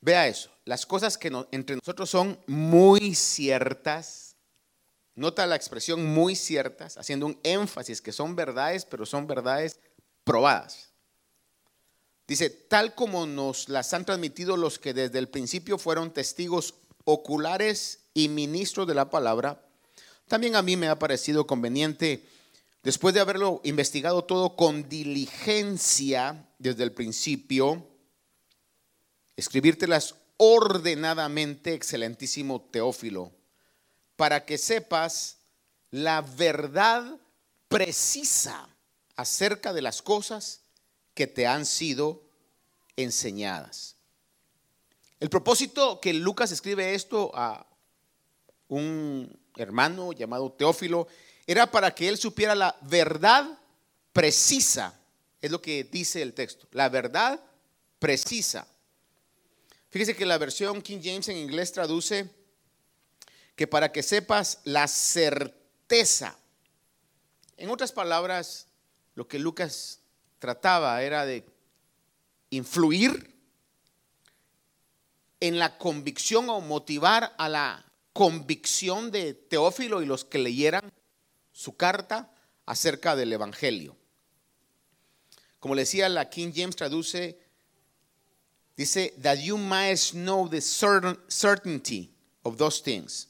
vea 0.00 0.28
eso, 0.28 0.50
las 0.64 0.86
cosas 0.86 1.18
que 1.18 1.30
entre 1.50 1.76
nosotros 1.76 2.08
son 2.08 2.40
muy 2.46 3.14
ciertas, 3.14 4.36
nota 5.14 5.46
la 5.46 5.56
expresión 5.56 6.06
muy 6.06 6.36
ciertas, 6.36 6.96
haciendo 6.96 7.26
un 7.26 7.38
énfasis 7.42 8.00
que 8.00 8.12
son 8.12 8.34
verdades, 8.34 8.86
pero 8.86 9.04
son 9.04 9.26
verdades 9.26 9.78
probadas. 10.24 10.85
Dice, 12.26 12.50
tal 12.50 12.94
como 12.94 13.26
nos 13.26 13.68
las 13.68 13.92
han 13.94 14.04
transmitido 14.04 14.56
los 14.56 14.78
que 14.78 14.92
desde 14.92 15.18
el 15.18 15.28
principio 15.28 15.78
fueron 15.78 16.12
testigos 16.12 16.74
oculares 17.04 18.00
y 18.14 18.28
ministros 18.28 18.86
de 18.88 18.94
la 18.94 19.10
palabra, 19.10 19.64
también 20.26 20.56
a 20.56 20.62
mí 20.62 20.76
me 20.76 20.88
ha 20.88 20.98
parecido 20.98 21.46
conveniente, 21.46 22.24
después 22.82 23.14
de 23.14 23.20
haberlo 23.20 23.60
investigado 23.62 24.24
todo 24.24 24.56
con 24.56 24.88
diligencia 24.88 26.48
desde 26.58 26.82
el 26.82 26.90
principio, 26.90 27.86
escribírtelas 29.36 30.16
ordenadamente, 30.36 31.74
excelentísimo 31.74 32.60
Teófilo, 32.60 33.30
para 34.16 34.44
que 34.44 34.58
sepas 34.58 35.38
la 35.92 36.22
verdad 36.22 37.20
precisa 37.68 38.68
acerca 39.14 39.72
de 39.72 39.82
las 39.82 40.02
cosas 40.02 40.62
que 41.16 41.26
te 41.26 41.46
han 41.46 41.64
sido 41.64 42.22
enseñadas. 42.94 43.96
El 45.18 45.30
propósito 45.30 45.98
que 45.98 46.12
Lucas 46.12 46.52
escribe 46.52 46.94
esto 46.94 47.32
a 47.34 47.66
un 48.68 49.34
hermano 49.56 50.12
llamado 50.12 50.52
Teófilo, 50.52 51.08
era 51.46 51.70
para 51.70 51.94
que 51.94 52.08
él 52.08 52.18
supiera 52.18 52.54
la 52.54 52.76
verdad 52.82 53.58
precisa, 54.12 55.00
es 55.40 55.50
lo 55.50 55.62
que 55.62 55.84
dice 55.84 56.20
el 56.20 56.34
texto, 56.34 56.68
la 56.72 56.90
verdad 56.90 57.40
precisa. 57.98 58.68
Fíjese 59.88 60.14
que 60.14 60.26
la 60.26 60.36
versión 60.36 60.82
King 60.82 61.00
James 61.02 61.28
en 61.28 61.38
inglés 61.38 61.72
traduce 61.72 62.28
que 63.54 63.66
para 63.66 63.90
que 63.90 64.02
sepas 64.02 64.58
la 64.64 64.86
certeza. 64.86 66.36
En 67.56 67.70
otras 67.70 67.90
palabras, 67.90 68.66
lo 69.14 69.26
que 69.26 69.38
Lucas 69.38 70.00
trataba 70.38 71.02
era 71.02 71.24
de 71.24 71.44
influir 72.50 73.34
en 75.40 75.58
la 75.58 75.78
convicción 75.78 76.48
o 76.48 76.60
motivar 76.60 77.34
a 77.38 77.48
la 77.48 77.84
convicción 78.12 79.10
de 79.10 79.34
Teófilo 79.34 80.02
y 80.02 80.06
los 80.06 80.24
que 80.24 80.38
leyeran 80.38 80.90
su 81.52 81.76
carta 81.76 82.32
acerca 82.64 83.14
del 83.14 83.32
Evangelio. 83.32 83.96
Como 85.60 85.74
le 85.74 85.82
decía, 85.82 86.08
la 86.08 86.30
King 86.30 86.52
James 86.54 86.76
traduce, 86.76 87.38
dice, 88.76 89.14
that 89.22 89.38
you 89.38 89.58
might 89.58 89.98
know 90.12 90.48
the 90.48 90.60
certainty 90.60 92.14
of 92.42 92.56
those 92.56 92.82
things. 92.82 93.28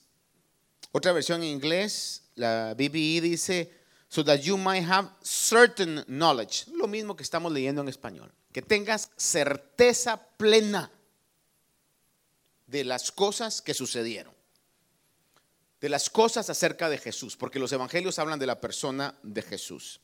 Otra 0.92 1.12
versión 1.12 1.42
en 1.42 1.48
inglés, 1.48 2.22
la 2.34 2.74
BBE 2.74 3.20
dice, 3.20 3.70
so 4.08 4.22
that 4.22 4.40
you 4.42 4.56
might 4.56 4.84
have 4.84 5.10
certain 5.22 6.04
knowledge. 6.06 6.64
Lo 6.72 6.86
mismo 6.86 7.16
que 7.16 7.22
estamos 7.22 7.52
leyendo 7.52 7.82
en 7.82 7.88
español. 7.88 8.32
Que 8.52 8.62
tengas 8.62 9.10
certeza 9.16 10.16
plena 10.36 10.90
de 12.66 12.84
las 12.84 13.10
cosas 13.10 13.60
que 13.60 13.74
sucedieron. 13.74 14.34
De 15.80 15.88
las 15.88 16.08
cosas 16.08 16.48
acerca 16.48 16.88
de 16.88 16.98
Jesús. 16.98 17.36
Porque 17.36 17.58
los 17.58 17.72
evangelios 17.72 18.18
hablan 18.18 18.38
de 18.38 18.46
la 18.46 18.60
persona 18.60 19.14
de 19.22 19.42
Jesús. 19.42 20.00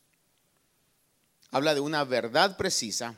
Habla 1.50 1.74
de 1.74 1.80
una 1.80 2.04
verdad 2.04 2.56
precisa. 2.56 3.16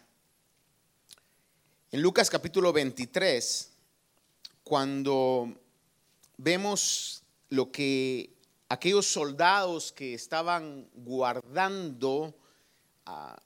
En 1.91 2.03
Lucas 2.03 2.29
capítulo 2.29 2.73
23, 2.73 3.71
cuando 4.64 5.55
vemos 6.37 7.23
lo 7.50 7.71
que 7.71 8.34
aquellos 8.68 9.06
soldados 9.06 9.92
que 9.92 10.14
estaban 10.14 10.88
guardando 10.94 12.35
ah, 13.06 13.37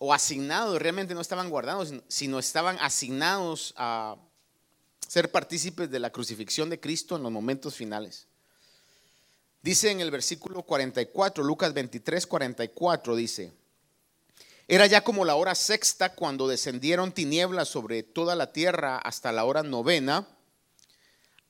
o 0.00 0.12
asignados, 0.12 0.80
realmente 0.80 1.14
no 1.14 1.20
estaban 1.20 1.50
guardados, 1.50 1.92
sino 2.08 2.38
estaban 2.38 2.76
asignados 2.80 3.74
a 3.76 4.16
ser 5.06 5.30
partícipes 5.30 5.90
de 5.90 6.00
la 6.00 6.10
crucifixión 6.10 6.70
de 6.70 6.80
Cristo 6.80 7.16
en 7.16 7.22
los 7.22 7.32
momentos 7.32 7.74
finales. 7.74 8.26
Dice 9.62 9.90
en 9.90 10.00
el 10.00 10.10
versículo 10.10 10.62
44, 10.62 11.44
Lucas 11.44 11.72
23, 11.72 12.26
44, 12.26 13.16
dice, 13.16 13.52
era 14.66 14.86
ya 14.86 15.02
como 15.02 15.24
la 15.24 15.36
hora 15.36 15.54
sexta 15.54 16.14
cuando 16.14 16.48
descendieron 16.48 17.12
tinieblas 17.12 17.68
sobre 17.68 18.02
toda 18.02 18.34
la 18.34 18.52
tierra 18.52 18.98
hasta 18.98 19.30
la 19.30 19.44
hora 19.44 19.62
novena. 19.62 20.26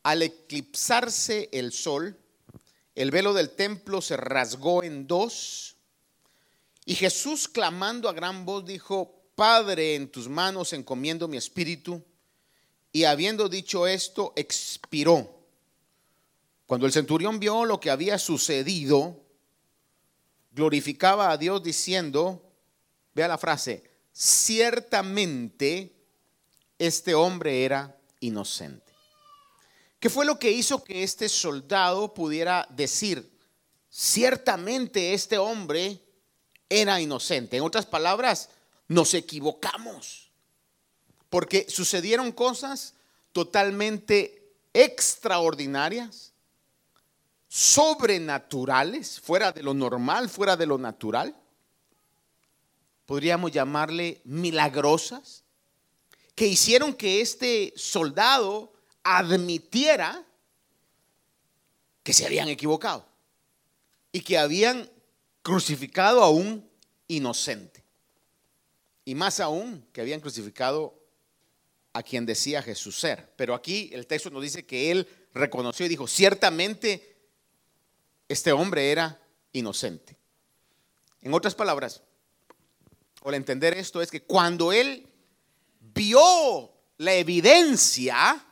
Al 0.02 0.22
eclipsarse 0.22 1.48
el 1.52 1.72
sol, 1.72 2.18
el 2.94 3.10
velo 3.10 3.34
del 3.34 3.50
templo 3.50 4.00
se 4.00 4.16
rasgó 4.16 4.82
en 4.82 5.06
dos 5.06 5.74
y 6.84 6.94
Jesús 6.94 7.48
clamando 7.48 8.08
a 8.08 8.12
gran 8.12 8.44
voz 8.44 8.64
dijo, 8.64 9.22
Padre, 9.34 9.94
en 9.94 10.08
tus 10.08 10.28
manos 10.28 10.72
encomiendo 10.72 11.28
mi 11.28 11.36
espíritu. 11.36 12.02
Y 12.92 13.04
habiendo 13.04 13.48
dicho 13.48 13.86
esto, 13.86 14.32
expiró. 14.36 15.28
Cuando 16.66 16.86
el 16.86 16.92
centurión 16.92 17.40
vio 17.40 17.64
lo 17.64 17.80
que 17.80 17.90
había 17.90 18.18
sucedido, 18.18 19.20
glorificaba 20.52 21.30
a 21.30 21.36
Dios 21.36 21.62
diciendo, 21.62 22.52
vea 23.14 23.28
la 23.28 23.38
frase, 23.38 23.90
ciertamente 24.12 25.92
este 26.78 27.14
hombre 27.14 27.64
era 27.64 27.98
inocente. 28.20 28.83
¿Qué 30.04 30.10
fue 30.10 30.26
lo 30.26 30.38
que 30.38 30.52
hizo 30.52 30.84
que 30.84 31.02
este 31.02 31.30
soldado 31.30 32.12
pudiera 32.12 32.68
decir, 32.68 33.32
ciertamente 33.88 35.14
este 35.14 35.38
hombre 35.38 35.98
era 36.68 37.00
inocente? 37.00 37.56
En 37.56 37.62
otras 37.62 37.86
palabras, 37.86 38.50
nos 38.86 39.14
equivocamos, 39.14 40.30
porque 41.30 41.64
sucedieron 41.70 42.32
cosas 42.32 42.92
totalmente 43.32 44.52
extraordinarias, 44.74 46.34
sobrenaturales, 47.48 49.18
fuera 49.18 49.52
de 49.52 49.62
lo 49.62 49.72
normal, 49.72 50.28
fuera 50.28 50.54
de 50.54 50.66
lo 50.66 50.76
natural. 50.76 51.34
Podríamos 53.06 53.52
llamarle 53.52 54.20
milagrosas, 54.24 55.44
que 56.34 56.46
hicieron 56.46 56.92
que 56.92 57.22
este 57.22 57.72
soldado 57.74 58.73
admitiera 59.04 60.24
que 62.02 62.12
se 62.12 62.26
habían 62.26 62.48
equivocado 62.48 63.06
y 64.10 64.20
que 64.20 64.38
habían 64.38 64.90
crucificado 65.42 66.22
a 66.22 66.30
un 66.30 66.68
inocente. 67.06 67.84
Y 69.04 69.14
más 69.14 69.40
aún, 69.40 69.86
que 69.92 70.00
habían 70.00 70.20
crucificado 70.20 70.98
a 71.92 72.02
quien 72.02 72.26
decía 72.26 72.62
Jesús 72.62 72.98
ser. 72.98 73.32
Pero 73.36 73.54
aquí 73.54 73.90
el 73.92 74.06
texto 74.06 74.30
nos 74.30 74.42
dice 74.42 74.64
que 74.64 74.90
él 74.90 75.06
reconoció 75.34 75.84
y 75.86 75.90
dijo, 75.90 76.06
ciertamente 76.06 77.16
este 78.28 78.52
hombre 78.52 78.90
era 78.90 79.20
inocente. 79.52 80.16
En 81.20 81.34
otras 81.34 81.54
palabras, 81.54 82.02
al 83.24 83.34
entender 83.34 83.76
esto 83.76 84.02
es 84.02 84.10
que 84.10 84.22
cuando 84.22 84.72
él 84.72 85.06
vio 85.80 86.72
la 86.98 87.14
evidencia, 87.14 88.44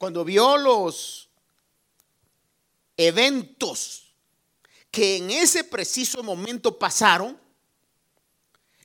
cuando 0.00 0.24
vio 0.24 0.56
los 0.56 1.28
eventos 2.96 4.14
que 4.90 5.18
en 5.18 5.30
ese 5.30 5.62
preciso 5.62 6.22
momento 6.22 6.78
pasaron, 6.78 7.38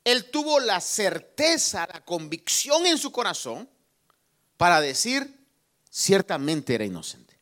él 0.04 0.30
tuvo 0.30 0.60
la 0.60 0.82
certeza, 0.82 1.88
la 1.88 2.04
convicción 2.04 2.86
en 2.86 2.98
su 2.98 3.14
corazón 3.14 3.70
para 4.58 4.82
decir, 4.82 5.48
ciertamente 5.90 6.76
era 6.76 6.84
inocente. 6.84 7.40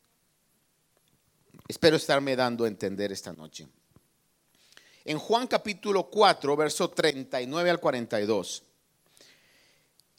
Espero 1.68 1.96
estarme 1.96 2.36
dando 2.36 2.66
a 2.66 2.68
entender 2.68 3.12
esta 3.12 3.34
noche. 3.34 3.68
En 5.04 5.18
Juan 5.18 5.48
capítulo 5.48 6.12
4, 6.12 6.56
verso 6.56 6.92
39 6.92 7.72
al 7.72 7.80
42. 7.80 8.64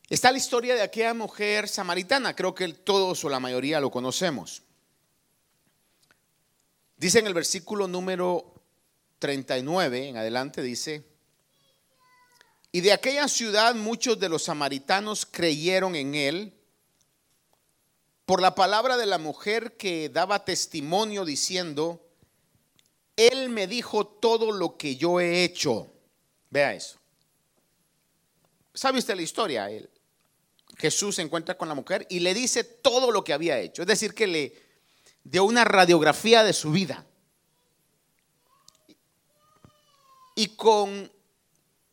Está 0.08 0.30
la 0.30 0.38
historia 0.38 0.74
de 0.74 0.82
aquella 0.82 1.14
mujer 1.14 1.68
samaritana, 1.68 2.36
creo 2.36 2.54
que 2.54 2.68
todos 2.68 3.24
o 3.24 3.28
la 3.28 3.40
mayoría 3.40 3.80
lo 3.80 3.90
conocemos. 3.90 4.62
Dice 6.96 7.18
en 7.18 7.26
el 7.26 7.34
versículo 7.34 7.88
número 7.88 8.62
39 9.18 10.08
en 10.08 10.16
adelante, 10.16 10.62
dice, 10.62 11.04
y 12.70 12.80
de 12.80 12.92
aquella 12.92 13.28
ciudad 13.28 13.74
muchos 13.74 14.18
de 14.18 14.28
los 14.28 14.44
samaritanos 14.44 15.26
creyeron 15.26 15.94
en 15.94 16.14
él 16.14 16.54
por 18.26 18.42
la 18.42 18.54
palabra 18.54 18.96
de 18.96 19.06
la 19.06 19.18
mujer 19.18 19.76
que 19.76 20.08
daba 20.08 20.44
testimonio 20.44 21.24
diciendo, 21.24 22.04
él 23.16 23.48
me 23.48 23.66
dijo 23.66 24.06
todo 24.06 24.50
lo 24.50 24.76
que 24.76 24.96
yo 24.96 25.20
he 25.20 25.44
hecho. 25.44 25.92
Vea 26.50 26.74
eso. 26.74 26.98
¿Sabe 28.72 28.98
usted 28.98 29.14
la 29.14 29.22
historia? 29.22 29.68
Jesús 30.76 31.16
se 31.16 31.22
encuentra 31.22 31.56
con 31.56 31.68
la 31.68 31.74
mujer 31.74 32.06
y 32.10 32.20
le 32.20 32.34
dice 32.34 32.64
todo 32.64 33.10
lo 33.10 33.24
que 33.24 33.32
había 33.32 33.58
hecho. 33.58 33.82
Es 33.82 33.88
decir, 33.88 34.14
que 34.14 34.26
le 34.26 34.62
dio 35.22 35.44
una 35.44 35.64
radiografía 35.64 36.42
de 36.42 36.52
su 36.52 36.72
vida. 36.72 37.06
Y 40.34 40.56
con 40.56 41.10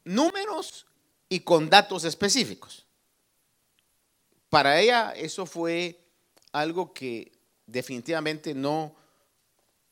números 0.04 0.88
y 1.30 1.42
con 1.42 1.70
datos 1.70 2.04
específicos. 2.04 2.86
Para 4.50 4.82
ella 4.82 5.14
eso 5.16 5.46
fue 5.46 6.04
algo 6.52 6.94
que 6.94 7.32
definitivamente 7.68 8.54
no 8.54 8.96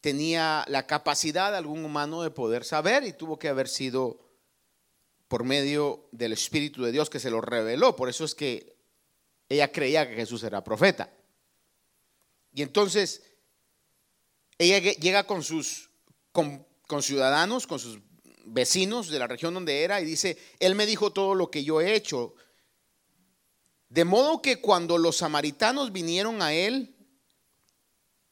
tenía 0.02 0.66
la 0.68 0.88
capacidad 0.88 1.52
de 1.52 1.58
algún 1.58 1.86
humano 1.86 2.24
de 2.24 2.32
poder 2.32 2.66
saber 2.66 3.04
y 3.04 3.14
tuvo 3.14 3.40
que 3.40 3.50
haber 3.50 3.68
sido 3.68 4.20
por 5.28 5.44
medio 5.44 6.08
del 6.12 6.34
Espíritu 6.34 6.84
de 6.84 6.92
Dios 6.92 7.10
que 7.10 7.20
se 7.20 7.30
lo 7.30 7.40
reveló. 7.40 7.96
Por 7.96 8.10
eso 8.10 8.26
es 8.26 8.34
que 8.34 8.79
ella 9.50 9.72
creía 9.72 10.08
que 10.08 10.16
Jesús 10.16 10.44
era 10.44 10.64
profeta. 10.64 11.12
Y 12.54 12.62
entonces 12.62 13.24
ella 14.58 14.80
llega 14.94 15.26
con 15.26 15.44
sus 15.44 15.90
con, 16.32 17.04
ciudadanos, 17.04 17.68
con 17.68 17.80
sus 17.80 18.00
vecinos 18.46 19.10
de 19.10 19.20
la 19.20 19.28
región 19.28 19.54
donde 19.54 19.84
era 19.84 20.00
y 20.02 20.06
dice, 20.06 20.38
Él 20.60 20.76
me 20.76 20.86
dijo 20.86 21.12
todo 21.12 21.36
lo 21.36 21.52
que 21.52 21.64
yo 21.64 21.82
he 21.82 21.96
hecho. 21.96 22.36
De 23.90 24.06
modo 24.06 24.42
que 24.42 24.62
cuando 24.62 24.98
los 24.98 25.18
samaritanos 25.18 25.92
vinieron 25.92 26.42
a 26.42 26.54
Él, 26.54 26.96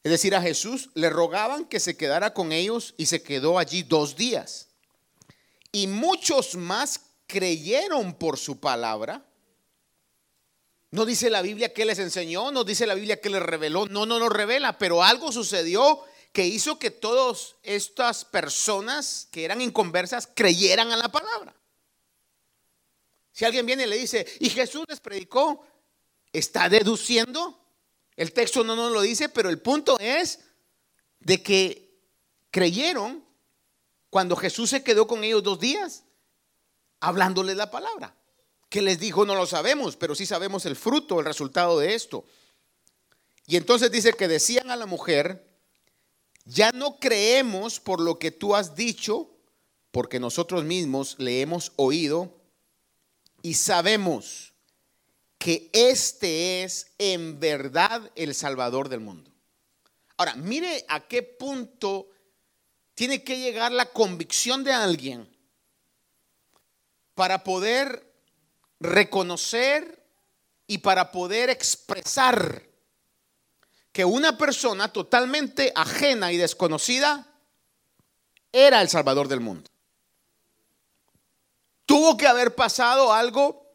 es 0.04 0.12
decir, 0.12 0.34
a 0.34 0.42
Jesús, 0.42 0.90
le 0.94 1.10
rogaban 1.10 1.66
que 1.66 1.80
se 1.80 1.96
quedara 1.96 2.32
con 2.32 2.52
ellos 2.52 2.94
y 2.96 3.06
se 3.06 3.22
quedó 3.22 3.58
allí 3.58 3.82
dos 3.82 4.16
días. 4.16 4.68
Y 5.72 5.86
muchos 5.86 6.54
más 6.54 7.00
creyeron 7.26 8.14
por 8.14 8.38
su 8.38 8.58
palabra 8.58 9.27
no 10.90 11.04
dice 11.04 11.28
la 11.28 11.42
Biblia 11.42 11.72
que 11.74 11.84
les 11.84 11.98
enseñó, 11.98 12.50
no 12.50 12.64
dice 12.64 12.86
la 12.86 12.94
Biblia 12.94 13.20
que 13.20 13.30
les 13.30 13.42
reveló, 13.42 13.86
no, 13.86 14.06
no 14.06 14.18
nos 14.18 14.30
revela, 14.30 14.78
pero 14.78 15.02
algo 15.02 15.32
sucedió 15.32 16.02
que 16.32 16.46
hizo 16.46 16.78
que 16.78 16.90
todas 16.90 17.56
estas 17.62 18.24
personas 18.24 19.28
que 19.30 19.44
eran 19.44 19.60
inconversas 19.60 20.28
creyeran 20.34 20.90
a 20.92 20.96
la 20.96 21.10
palabra. 21.10 21.54
Si 23.32 23.44
alguien 23.44 23.66
viene 23.66 23.84
y 23.84 23.86
le 23.86 23.98
dice, 23.98 24.26
y 24.40 24.50
Jesús 24.50 24.84
les 24.88 25.00
predicó, 25.00 25.64
está 26.32 26.68
deduciendo, 26.68 27.64
el 28.16 28.32
texto 28.32 28.64
no 28.64 28.74
nos 28.74 28.90
lo 28.90 29.00
dice, 29.02 29.28
pero 29.28 29.48
el 29.48 29.60
punto 29.60 29.98
es 30.00 30.40
de 31.20 31.42
que 31.42 32.00
creyeron 32.50 33.24
cuando 34.10 34.36
Jesús 34.36 34.70
se 34.70 34.82
quedó 34.82 35.06
con 35.06 35.22
ellos 35.22 35.42
dos 35.42 35.60
días, 35.60 36.04
hablándoles 37.00 37.56
la 37.56 37.70
palabra. 37.70 38.17
¿Qué 38.68 38.82
les 38.82 38.98
dijo? 38.98 39.24
No 39.24 39.34
lo 39.34 39.46
sabemos, 39.46 39.96
pero 39.96 40.14
sí 40.14 40.26
sabemos 40.26 40.66
el 40.66 40.76
fruto, 40.76 41.20
el 41.20 41.26
resultado 41.26 41.78
de 41.78 41.94
esto. 41.94 42.24
Y 43.46 43.56
entonces 43.56 43.90
dice 43.90 44.12
que 44.12 44.28
decían 44.28 44.70
a 44.70 44.76
la 44.76 44.86
mujer, 44.86 45.48
ya 46.44 46.70
no 46.72 46.98
creemos 46.98 47.80
por 47.80 48.00
lo 48.00 48.18
que 48.18 48.30
tú 48.30 48.54
has 48.54 48.74
dicho, 48.74 49.30
porque 49.90 50.20
nosotros 50.20 50.64
mismos 50.64 51.16
le 51.18 51.40
hemos 51.40 51.72
oído 51.76 52.38
y 53.42 53.54
sabemos 53.54 54.52
que 55.38 55.70
este 55.72 56.64
es 56.64 56.92
en 56.98 57.40
verdad 57.40 58.10
el 58.16 58.34
Salvador 58.34 58.88
del 58.88 59.00
mundo. 59.00 59.30
Ahora, 60.16 60.34
mire 60.34 60.84
a 60.88 61.06
qué 61.06 61.22
punto 61.22 62.08
tiene 62.94 63.22
que 63.22 63.38
llegar 63.38 63.70
la 63.72 63.86
convicción 63.86 64.64
de 64.64 64.72
alguien 64.72 65.28
para 67.14 67.44
poder 67.44 68.07
reconocer 68.80 70.04
y 70.66 70.78
para 70.78 71.10
poder 71.10 71.50
expresar 71.50 72.68
que 73.92 74.04
una 74.04 74.36
persona 74.36 74.92
totalmente 74.92 75.72
ajena 75.74 76.30
y 76.30 76.36
desconocida 76.36 77.26
era 78.52 78.80
el 78.80 78.88
Salvador 78.88 79.28
del 79.28 79.40
mundo. 79.40 79.68
Tuvo 81.86 82.16
que 82.16 82.26
haber 82.26 82.54
pasado 82.54 83.12
algo 83.12 83.66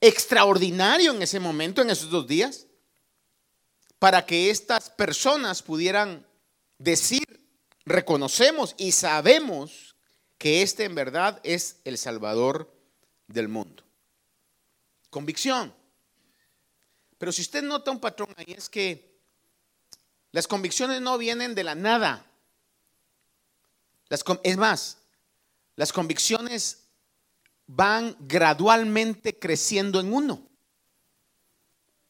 extraordinario 0.00 1.12
en 1.12 1.22
ese 1.22 1.40
momento, 1.40 1.82
en 1.82 1.90
esos 1.90 2.10
dos 2.10 2.26
días, 2.26 2.66
para 3.98 4.24
que 4.24 4.50
estas 4.50 4.90
personas 4.90 5.62
pudieran 5.62 6.24
decir, 6.78 7.24
reconocemos 7.84 8.74
y 8.78 8.92
sabemos 8.92 9.96
que 10.38 10.62
este 10.62 10.84
en 10.84 10.94
verdad 10.94 11.40
es 11.42 11.80
el 11.84 11.98
Salvador 11.98 12.72
del 13.26 13.48
mundo. 13.48 13.87
Convicción. 15.10 15.74
Pero 17.18 17.32
si 17.32 17.42
usted 17.42 17.62
nota 17.62 17.90
un 17.90 18.00
patrón 18.00 18.32
ahí 18.36 18.54
es 18.56 18.68
que 18.68 19.08
las 20.30 20.46
convicciones 20.46 21.00
no 21.00 21.18
vienen 21.18 21.54
de 21.54 21.64
la 21.64 21.74
nada. 21.74 22.24
es 24.42 24.56
más, 24.56 24.98
las 25.76 25.92
convicciones 25.92 26.88
van 27.66 28.16
gradualmente 28.20 29.38
creciendo 29.38 30.00
en 30.00 30.12
uno. 30.12 30.48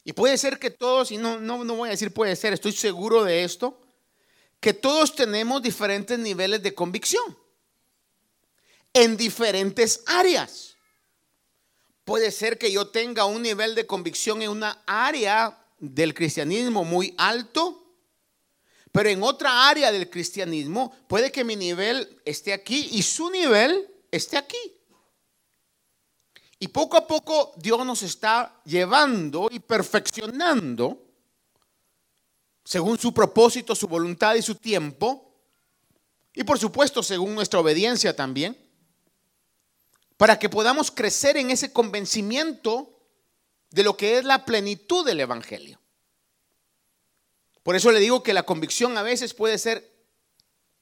Y 0.04 0.12
puede 0.12 0.38
ser 0.38 0.58
que 0.58 0.70
todos, 0.70 1.11
y 1.11 1.18
no, 1.18 1.38
no, 1.38 1.64
no 1.64 1.76
voy 1.76 1.88
a 1.88 1.92
decir 1.92 2.14
puede 2.14 2.34
ser, 2.34 2.52
estoy 2.52 2.72
seguro 2.72 3.24
de 3.24 3.44
esto, 3.44 3.78
que 4.61 4.72
todos 4.72 5.14
tenemos 5.14 5.62
diferentes 5.62 6.18
niveles 6.18 6.62
de 6.62 6.74
convicción 6.74 7.38
en 8.94 9.16
diferentes 9.16 10.02
áreas. 10.06 10.78
Puede 12.09 12.31
ser 12.31 12.57
que 12.57 12.73
yo 12.73 12.88
tenga 12.88 13.27
un 13.27 13.42
nivel 13.42 13.75
de 13.75 13.87
convicción 13.87 14.40
en 14.40 14.49
una 14.49 14.83
área 14.87 15.62
del 15.79 16.14
cristianismo 16.14 16.83
muy 16.83 17.14
alto, 17.18 17.85
pero 18.90 19.11
en 19.11 19.23
otra 19.23 19.68
área 19.68 19.92
del 19.92 20.09
cristianismo 20.09 20.90
puede 21.07 21.31
que 21.31 21.44
mi 21.44 21.55
nivel 21.55 22.18
esté 22.25 22.55
aquí 22.55 22.88
y 22.92 23.03
su 23.03 23.29
nivel 23.29 23.87
esté 24.11 24.38
aquí. 24.38 24.57
Y 26.59 26.68
poco 26.68 26.97
a 26.97 27.07
poco 27.07 27.53
Dios 27.59 27.85
nos 27.85 28.03
está 28.03 28.59
llevando 28.64 29.51
y 29.53 29.59
perfeccionando 29.59 31.05
según 32.64 32.99
su 32.99 33.12
propósito, 33.12 33.75
su 33.75 33.87
voluntad 33.87 34.35
y 34.35 34.40
su 34.40 34.55
tiempo. 34.55 35.31
Y 36.33 36.42
por 36.42 36.59
supuesto, 36.59 37.03
según 37.03 37.35
nuestra 37.35 37.61
obediencia 37.61 38.16
también. 38.16 38.67
Para 40.18 40.38
que 40.38 40.50
podamos 40.50 40.90
crecer 40.90 41.38
en 41.38 41.50
ese 41.50 41.72
convencimiento 41.72 43.00
de 43.70 43.85
lo 43.85 43.96
que 43.96 44.18
es 44.18 44.24
la 44.24 44.44
plenitud 44.44 45.07
del 45.07 45.20
Evangelio. 45.20 45.81
Por 47.62 47.76
eso 47.76 47.90
le 47.90 48.00
digo 48.00 48.22
que 48.22 48.35
la 48.35 48.44
convicción 48.44 48.98
a 48.98 49.02
veces 49.02 49.33
puede 49.33 49.59
ser, 49.59 49.90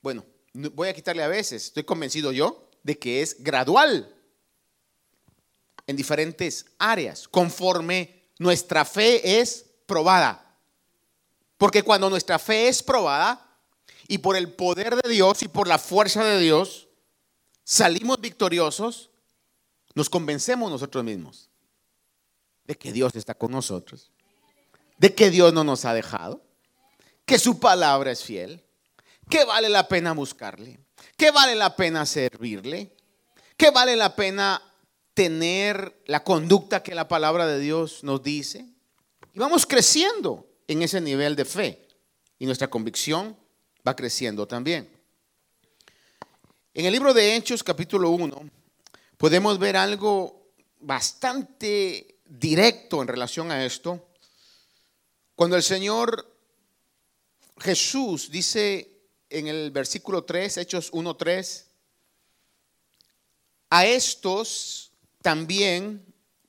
bueno, 0.03 0.25
voy 0.53 0.89
a 0.89 0.95
quitarle 0.95 1.23
a 1.23 1.29
veces, 1.29 1.67
estoy 1.67 1.85
convencido 1.85 2.33
yo 2.33 2.71
de 2.83 2.99
que 2.99 3.23
es 3.23 3.43
gradual 3.43 4.15
en 5.87 5.97
diferentes 5.97 6.67
áreas, 6.79 7.29
conforme 7.29 8.31
nuestra 8.39 8.85
fe 8.85 9.41
es 9.41 9.67
probada. 9.87 10.59
Porque 11.59 11.83
cuando 11.83 12.09
nuestra 12.09 12.39
fe 12.39 12.69
es 12.69 12.83
probada 12.83 13.59
y 14.09 14.19
por 14.19 14.37
el 14.37 14.53
poder 14.53 14.97
de 14.97 15.11
Dios 15.11 15.43
y 15.43 15.49
por 15.49 15.69
la 15.69 15.79
fuerza 15.79 16.25
de 16.25 16.39
Dios 16.39 16.89
salimos 17.65 18.21
victoriosos, 18.21 19.11
nos 19.97 20.11
convencemos 20.11 20.71
nosotros 20.71 21.03
mismos 21.03 21.49
de 22.67 22.77
que 22.77 22.93
Dios 22.93 23.17
está 23.17 23.35
con 23.35 23.51
nosotros, 23.51 24.13
de 24.99 25.15
que 25.15 25.31
Dios 25.31 25.55
no 25.55 25.65
nos 25.65 25.87
ha 25.87 25.95
dejado, 25.95 26.45
que 27.25 27.39
su 27.39 27.59
palabra 27.59 28.13
es 28.13 28.23
fiel, 28.23 28.63
que 29.31 29.45
vale 29.47 29.71
la 29.71 29.89
pena 29.89 30.13
buscarle, 30.13 30.79
que 31.17 31.31
vale 31.31 31.55
la 31.55 31.75
pena 31.77 32.05
servirle, 32.05 32.95
que 33.57 33.71
vale 33.71 33.97
la 33.97 34.15
pena 34.15 34.63
tener 35.15 36.03
la 36.05 36.23
conducta 36.23 36.83
que 36.83 36.95
la 36.95 37.09
palabra 37.09 37.47
de 37.47 37.59
Dios 37.59 38.05
nos 38.05 38.23
dice. 38.23 38.67
Y 39.33 39.39
vamos 39.39 39.65
creciendo 39.65 40.47
en 40.69 40.83
ese 40.83 41.01
nivel 41.01 41.35
de 41.37 41.47
fe. 41.47 41.89
Y 42.39 42.45
nuestra 42.45 42.69
convicción 42.69 43.35
va 43.87 43.97
creciendo 43.97 44.47
también. 44.47 44.91
En 46.75 46.85
el 46.85 46.93
libro 46.93 47.15
de 47.15 47.35
Hechos 47.35 47.65
capítulo 47.65 48.11
1 48.11 48.56
podemos 49.17 49.59
ver 49.59 49.77
algo 49.77 50.51
bastante 50.81 52.19
directo 52.25 53.03
en 53.03 53.09
relación 53.09 53.51
a 53.51 53.65
esto. 53.65 54.09
Cuando 55.35 55.57
el 55.57 55.63
Señor 55.63 56.35
Jesús 57.59 58.31
dice 58.31 58.91
en 59.31 59.49
el 59.49 59.71
versículo 59.71 60.25
3, 60.25 60.59
Hechos 60.59 60.93
1.3, 60.93 61.65
a 63.71 63.87
estos 63.87 64.93
también, 65.23 66.05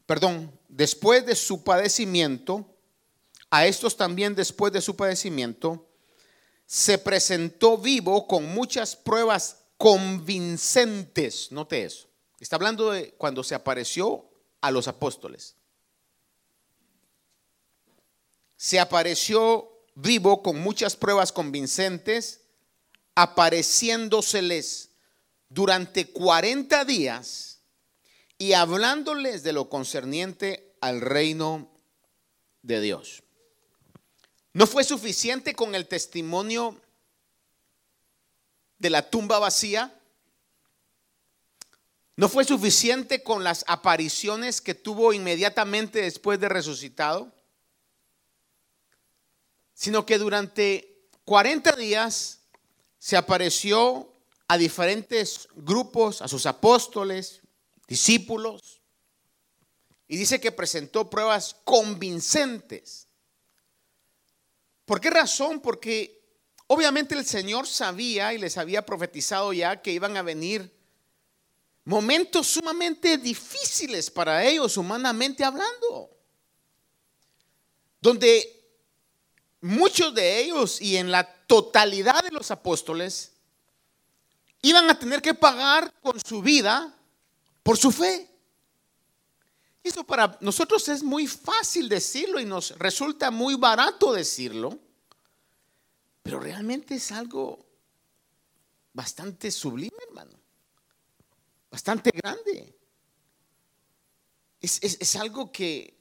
perdón, 0.05 0.51
después 0.67 1.25
de 1.25 1.35
su 1.35 1.63
padecimiento, 1.63 2.65
a 3.49 3.65
estos 3.65 3.97
también 3.97 4.35
después 4.35 4.71
de 4.73 4.81
su 4.81 4.95
padecimiento, 4.95 5.87
se 6.65 6.97
presentó 6.97 7.77
vivo 7.77 8.27
con 8.27 8.45
muchas 8.53 8.95
pruebas 8.95 9.63
convincentes. 9.77 11.51
Note 11.51 11.85
eso. 11.85 12.06
Está 12.39 12.55
hablando 12.55 12.91
de 12.91 13.13
cuando 13.13 13.43
se 13.43 13.55
apareció 13.55 14.29
a 14.61 14.71
los 14.71 14.87
apóstoles. 14.87 15.55
Se 18.55 18.79
apareció 18.79 19.71
vivo 19.95 20.43
con 20.43 20.59
muchas 20.59 20.95
pruebas 20.95 21.31
convincentes, 21.31 22.41
apareciéndoseles 23.15 24.91
durante 25.49 26.11
40 26.11 26.85
días 26.85 27.61
y 28.37 28.53
hablándoles 28.53 29.43
de 29.43 29.53
lo 29.53 29.69
concerniente 29.69 30.75
al 30.81 31.01
reino 31.01 31.71
de 32.61 32.81
Dios. 32.81 33.23
No 34.53 34.67
fue 34.67 34.83
suficiente 34.83 35.53
con 35.53 35.75
el 35.75 35.87
testimonio 35.87 36.79
de 38.77 38.89
la 38.89 39.09
tumba 39.09 39.39
vacía. 39.39 39.96
No 42.17 42.27
fue 42.29 42.45
suficiente 42.45 43.21
con 43.21 43.43
las 43.43 43.63
apariciones 43.67 44.59
que 44.59 44.73
tuvo 44.73 45.13
inmediatamente 45.13 46.01
después 46.01 46.39
de 46.39 46.49
resucitado, 46.49 47.31
sino 49.75 50.03
que 50.03 50.17
durante 50.17 50.97
40 51.25 51.75
días 51.75 52.39
se 52.97 53.17
apareció 53.17 54.11
a 54.47 54.57
diferentes 54.57 55.47
grupos, 55.53 56.23
a 56.23 56.27
sus 56.27 56.47
apóstoles, 56.47 57.41
discípulos. 57.87 58.81
Y 60.07 60.17
dice 60.17 60.41
que 60.41 60.51
presentó 60.51 61.11
pruebas 61.11 61.55
convincentes. 61.65 63.07
¿Por 64.85 64.99
qué 64.99 65.11
razón? 65.11 65.59
Porque 65.59 66.19
obviamente 66.65 67.13
el 67.13 67.27
Señor 67.27 67.67
sabía 67.67 68.33
y 68.33 68.39
les 68.39 68.57
había 68.57 68.87
profetizado 68.87 69.53
ya 69.53 69.83
que 69.83 69.91
iban 69.91 70.17
a 70.17 70.23
venir 70.23 70.76
momentos 71.87 72.47
sumamente 72.47 73.17
difíciles 73.17 74.11
para 74.11 74.43
ellos, 74.43 74.75
humanamente 74.75 75.45
hablando. 75.45 76.09
Donde 78.01 78.61
muchos 79.61 80.13
de 80.13 80.41
ellos 80.41 80.81
y 80.81 80.97
en 80.97 81.09
la 81.09 81.23
totalidad 81.45 82.21
de 82.23 82.31
los 82.31 82.51
apóstoles 82.51 83.31
iban 84.61 84.89
a 84.89 84.99
tener 84.99 85.21
que 85.21 85.33
pagar 85.33 85.93
con 86.01 86.19
su 86.19 86.41
vida 86.41 86.93
por 87.63 87.77
su 87.77 87.89
fe. 87.89 88.29
Eso 89.81 90.03
para 90.03 90.37
nosotros 90.41 90.89
es 90.89 91.01
muy 91.01 91.25
fácil 91.25 91.87
decirlo 91.87 92.41
y 92.41 92.45
nos 92.45 92.77
resulta 92.77 93.31
muy 93.31 93.55
barato 93.55 94.11
decirlo, 94.11 94.77
pero 96.21 96.41
realmente 96.41 96.95
es 96.95 97.13
algo 97.13 97.65
bastante 98.91 99.49
sublime, 99.51 99.95
hermano. 100.09 100.36
Bastante 101.69 102.11
grande. 102.11 102.75
Es, 104.61 104.81
es 104.81 105.15
algo 105.15 105.51
que 105.51 105.97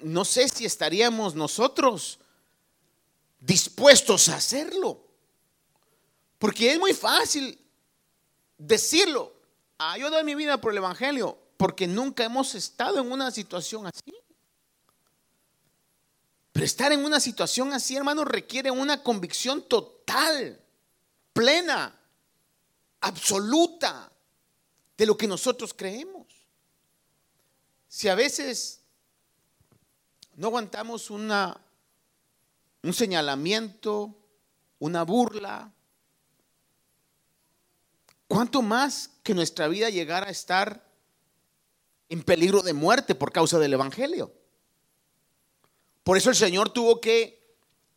no 0.00 0.24
sé 0.24 0.48
si 0.48 0.64
estaríamos 0.64 1.34
nosotros 1.34 2.18
dispuestos 3.40 4.28
a 4.28 4.36
hacerlo. 4.36 5.04
Porque 6.38 6.72
es 6.72 6.78
muy 6.78 6.94
fácil 6.94 7.58
decirlo. 8.58 9.32
Ah, 9.78 9.98
yo 9.98 10.10
doy 10.10 10.24
mi 10.24 10.34
vida 10.34 10.60
por 10.60 10.72
el 10.72 10.78
Evangelio, 10.78 11.38
porque 11.56 11.86
nunca 11.86 12.24
hemos 12.24 12.54
estado 12.54 13.00
en 13.00 13.10
una 13.10 13.30
situación 13.30 13.86
así. 13.86 14.14
Pero 16.52 16.66
estar 16.66 16.92
en 16.92 17.04
una 17.04 17.18
situación 17.18 17.72
así, 17.72 17.96
hermano, 17.96 18.24
requiere 18.24 18.70
una 18.70 19.02
convicción 19.02 19.62
total, 19.62 20.60
plena, 21.32 21.98
absoluta 23.00 24.11
de 25.02 25.06
lo 25.06 25.16
que 25.16 25.26
nosotros 25.26 25.74
creemos. 25.74 26.28
Si 27.88 28.06
a 28.06 28.14
veces 28.14 28.82
no 30.36 30.46
aguantamos 30.46 31.10
una, 31.10 31.60
un 32.84 32.94
señalamiento, 32.94 34.16
una 34.78 35.02
burla, 35.02 35.72
¿cuánto 38.28 38.62
más 38.62 39.10
que 39.24 39.34
nuestra 39.34 39.66
vida 39.66 39.90
llegara 39.90 40.28
a 40.28 40.30
estar 40.30 40.88
en 42.08 42.22
peligro 42.22 42.62
de 42.62 42.72
muerte 42.72 43.16
por 43.16 43.32
causa 43.32 43.58
del 43.58 43.72
Evangelio? 43.72 44.32
Por 46.04 46.16
eso 46.16 46.30
el 46.30 46.36
Señor 46.36 46.70
tuvo 46.70 47.00
que 47.00 47.56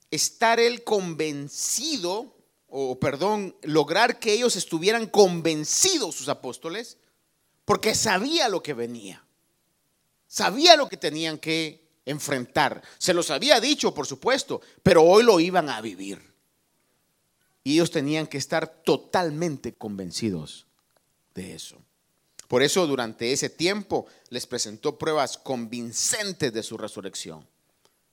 estar 0.10 0.60
él 0.60 0.84
convencido, 0.84 2.35
o 2.68 3.00
perdón, 3.00 3.56
lograr 3.62 4.20
que 4.20 4.34
ellos 4.34 4.56
estuvieran 4.56 5.08
convencidos, 5.08 6.16
sus 6.16 6.30
apóstoles, 6.30 6.98
porque 7.64 7.96
sabía 7.96 8.50
lo 8.50 8.62
que 8.62 8.74
venía. 8.74 9.26
Sabía 10.28 10.76
lo 10.76 10.90
que 10.90 10.98
tenían 10.98 11.38
que 11.38 11.88
enfrentar. 12.06 12.82
Se 12.98 13.14
los 13.14 13.32
había 13.32 13.60
dicho, 13.60 13.94
por 13.94 14.08
supuesto, 14.08 14.62
pero 14.84 15.04
hoy 15.04 15.24
lo 15.24 15.40
iban 15.40 15.70
a 15.70 15.82
vivir. 15.82 16.22
Y 17.64 17.74
ellos 17.74 17.92
tenían 17.92 18.28
que 18.28 18.38
estar 18.38 18.68
totalmente 18.84 19.74
convencidos 19.74 20.68
de 21.34 21.56
eso. 21.56 21.82
Por 22.48 22.62
eso 22.62 22.86
durante 22.86 23.32
ese 23.32 23.50
tiempo 23.50 24.06
les 24.30 24.46
presentó 24.46 24.98
pruebas 24.98 25.38
convincentes 25.38 26.54
de 26.54 26.64
su 26.64 26.78
resurrección 26.78 27.48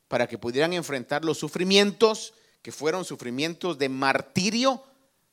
para 0.09 0.27
que 0.27 0.38
pudieran 0.38 0.73
enfrentar 0.73 1.25
los 1.25 1.38
sufrimientos, 1.38 2.35
que 2.62 2.72
fueron 2.72 3.05
sufrimientos 3.05 3.77
de 3.77 3.88
martirio. 3.88 4.83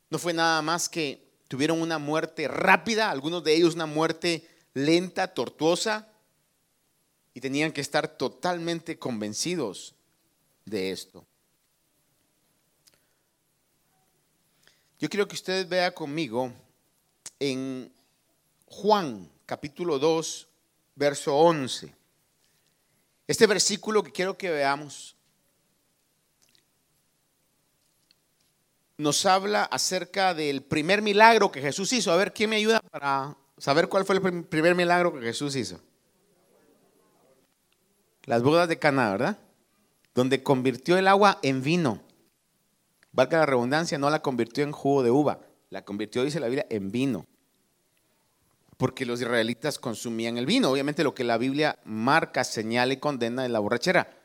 No 0.09 0.17
fue 0.17 0.33
nada 0.33 0.61
más 0.61 0.89
que 0.89 1.29
tuvieron 1.47 1.81
una 1.81 1.99
muerte 1.99 2.47
rápida, 2.47 3.09
algunos 3.09 3.43
de 3.43 3.55
ellos 3.55 3.75
una 3.75 3.85
muerte 3.85 4.47
lenta, 4.73 5.33
tortuosa, 5.33 6.07
y 7.33 7.41
tenían 7.41 7.71
que 7.71 7.81
estar 7.81 8.07
totalmente 8.17 8.97
convencidos 8.97 9.95
de 10.65 10.91
esto. 10.91 11.25
Yo 14.99 15.09
quiero 15.09 15.27
que 15.27 15.35
ustedes 15.35 15.69
vean 15.69 15.93
conmigo 15.93 16.51
en 17.39 17.93
Juan 18.65 19.31
capítulo 19.45 19.97
2, 19.97 20.47
verso 20.95 21.35
11. 21.35 21.95
Este 23.25 23.47
versículo 23.47 24.03
que 24.03 24.11
quiero 24.11 24.37
que 24.37 24.49
veamos 24.49 25.15
nos 28.99 29.25
habla 29.25 29.63
acerca 29.63 30.33
del 30.33 30.61
primer 30.61 31.01
milagro 31.01 31.53
que 31.53 31.61
Jesús 31.61 31.93
hizo. 31.93 32.11
A 32.11 32.17
ver, 32.17 32.33
¿quién 32.33 32.49
me 32.49 32.57
ayuda 32.57 32.81
para 32.91 33.37
saber 33.57 33.87
cuál 33.87 34.03
fue 34.03 34.17
el 34.17 34.43
primer 34.43 34.75
milagro 34.75 35.13
que 35.13 35.21
Jesús 35.21 35.55
hizo? 35.55 35.79
Las 38.25 38.43
bodas 38.43 38.67
de 38.67 38.77
Cana, 38.77 39.09
¿verdad? 39.09 39.39
Donde 40.13 40.43
convirtió 40.43 40.97
el 40.97 41.07
agua 41.07 41.39
en 41.43 41.63
vino. 41.63 42.01
Valga 43.13 43.39
la 43.39 43.45
redundancia, 43.45 43.97
no 43.97 44.09
la 44.09 44.21
convirtió 44.21 44.65
en 44.65 44.73
jugo 44.73 45.01
de 45.01 45.11
uva, 45.11 45.39
la 45.69 45.85
convirtió, 45.85 46.25
dice 46.25 46.41
la 46.41 46.47
Biblia, 46.47 46.67
en 46.69 46.91
vino 46.91 47.25
porque 48.75 49.05
los 49.05 49.19
israelitas 49.19 49.77
consumían 49.77 50.37
el 50.37 50.45
vino. 50.45 50.71
Obviamente 50.71 51.03
lo 51.03 51.13
que 51.13 51.25
la 51.25 51.37
Biblia 51.37 51.77
marca, 51.83 52.45
señala 52.45 52.93
y 52.93 52.97
condena 52.97 53.43
es 53.43 53.51
la 53.51 53.59
borrachera. 53.59 54.18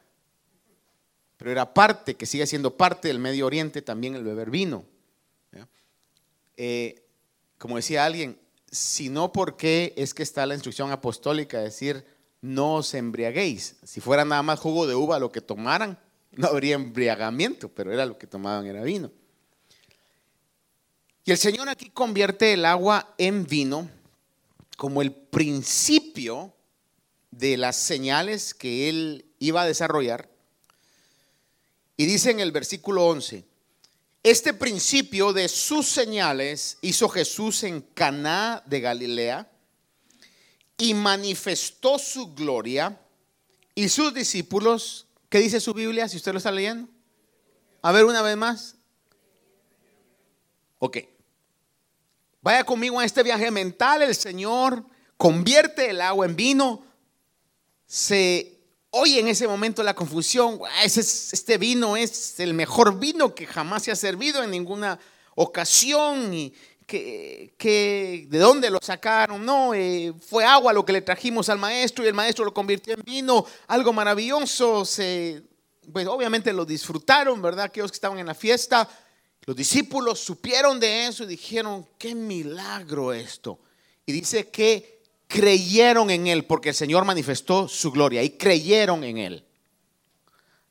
Pero 1.45 1.53
era 1.53 1.75
parte, 1.75 2.15
que 2.15 2.25
sigue 2.25 2.47
siendo 2.47 2.75
parte 2.75 3.09
del 3.09 3.19
Medio 3.19 3.45
Oriente 3.45 3.83
también 3.83 4.15
el 4.15 4.25
beber 4.25 4.49
vino. 4.49 4.87
Eh, 6.57 7.03
como 7.59 7.77
decía 7.77 8.07
alguien, 8.07 8.41
si 8.71 9.11
no, 9.11 9.31
¿por 9.31 9.59
qué 9.59 9.93
es 9.99 10.15
que 10.15 10.23
está 10.23 10.47
la 10.47 10.55
instrucción 10.55 10.91
apostólica 10.91 11.59
de 11.59 11.65
decir 11.65 12.07
no 12.41 12.77
os 12.77 12.95
embriaguéis? 12.95 13.77
Si 13.83 14.01
fuera 14.01 14.25
nada 14.25 14.43
más 14.43 14.59
jugo 14.59 14.87
de 14.87 14.95
uva 14.95 15.19
lo 15.19 15.31
que 15.31 15.43
tomaran, 15.43 15.99
no 16.33 16.47
habría 16.47 16.77
embriagamiento, 16.77 17.69
pero 17.69 17.93
era 17.93 18.07
lo 18.07 18.17
que 18.17 18.27
tomaban, 18.27 18.65
era 18.65 18.83
vino. 18.83 19.13
Y 21.27 21.31
el 21.31 21.37
Señor 21.37 21.69
aquí 21.69 21.91
convierte 21.91 22.55
el 22.55 22.65
agua 22.65 23.15
en 23.19 23.45
vino 23.45 23.91
como 24.79 25.03
el 25.03 25.13
principio 25.13 26.55
de 27.33 27.59
las 27.59 27.77
señales 27.77 28.55
que 28.55 28.89
él 28.89 29.27
iba 29.41 29.61
a 29.61 29.67
desarrollar. 29.67 30.33
Y 31.97 32.07
dice 32.07 32.31
en 32.31 32.41
el 32.41 32.53
versículo 32.53 33.07
11, 33.07 33.45
este 34.23 34.55
principio 34.55 35.33
de 35.33 35.49
sus 35.49 35.87
señales 35.87 36.79
hizo 36.81 37.09
Jesús 37.09 37.63
en 37.63 37.83
Caná 37.83 38.63
de 38.67 38.81
Galilea 38.81 39.51
y 40.79 40.95
manifestó 40.95 41.99
su 41.99 42.35
gloria 42.35 42.99
y 43.75 43.89
sus 43.89 44.15
discípulos, 44.15 45.07
¿qué 45.29 45.39
dice 45.39 45.61
su 45.61 45.75
Biblia 45.75 46.09
si 46.09 46.17
usted 46.17 46.33
lo 46.33 46.39
está 46.39 46.51
leyendo? 46.51 46.89
A 47.83 47.93
ver 47.93 48.05
una 48.05 48.23
vez 48.23 48.37
más. 48.37 48.77
Ok. 50.79 50.99
Vaya 52.41 52.65
conmigo 52.65 53.01
en 53.01 53.07
este 53.07 53.23
viaje 53.23 53.51
mental. 53.51 54.03
El 54.03 54.15
Señor 54.15 54.85
convierte 55.17 55.91
el 55.91 56.01
agua 56.01 56.27
en 56.27 56.35
vino. 56.35 56.85
Se 57.87 58.54
oye 58.97 59.21
en 59.21 59.29
ese 59.29 59.47
momento 59.47 59.83
la 59.83 59.95
confusión. 59.95 60.61
este 60.85 61.59
vino 61.59 61.97
es 61.97 62.39
el 62.41 62.55
mejor 62.55 62.99
vino 62.99 63.35
que 63.35 63.47
jamás 63.47 63.83
se 63.83 63.91
ha 63.91 63.97
servido 63.97 64.43
en 64.43 64.51
ninguna 64.51 64.99
ocasión. 65.35 66.33
Y 66.33 66.55
que, 66.87 68.27
de 68.29 68.39
dónde 68.39 68.71
lo 68.71 68.79
sacaron, 68.81 69.45
no, 69.45 69.75
eh, 69.75 70.13
fue 70.21 70.45
agua 70.45 70.73
lo 70.73 70.85
que 70.85 70.93
le 70.93 71.01
trajimos 71.01 71.49
al 71.49 71.59
maestro 71.59 72.05
y 72.05 72.09
el 72.09 72.15
maestro 72.15 72.45
lo 72.45 72.53
convirtió 72.53 72.95
en 72.95 73.03
vino, 73.03 73.47
algo 73.69 73.93
maravilloso, 73.93 74.85
se, 74.85 75.43
pues 75.93 76.07
obviamente 76.07 76.53
lo 76.53 76.65
disfrutaron, 76.65 77.41
¿verdad? 77.41 77.67
Aquellos 77.67 77.91
que 77.91 77.97
estaban 77.97 78.19
en 78.19 78.27
la 78.27 78.35
fiesta, 78.35 78.89
los 79.47 79.57
discípulos 79.57 80.21
supieron 80.21 80.79
de 80.79 81.07
eso 81.07 81.25
y 81.25 81.29
dijeron, 81.29 81.89
qué 81.99 82.15
milagro 82.15 83.13
esto. 83.13 83.59
Y 84.07 84.13
dice 84.13 84.51
que 84.51 84.94
creyeron 85.35 86.11
en 86.11 86.29
Él 86.29 86.45
porque 86.45 86.69
el 86.69 86.75
Señor 86.77 87.05
manifestó 87.05 87.67
su 87.67 87.91
gloria 87.91 88.23
y 88.23 88.39
creyeron 88.39 89.03
en 89.03 89.19
Él. 89.19 89.45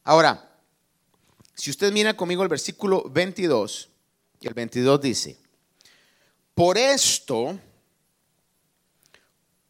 Ahora, 0.05 0.57
si 1.53 1.69
usted 1.69 1.91
mira 1.91 2.15
conmigo 2.15 2.43
el 2.43 2.47
versículo 2.47 3.03
22, 3.09 3.89
el 4.39 4.53
22 4.53 5.01
dice, 5.01 5.37
por 6.55 6.77
esto, 6.77 7.59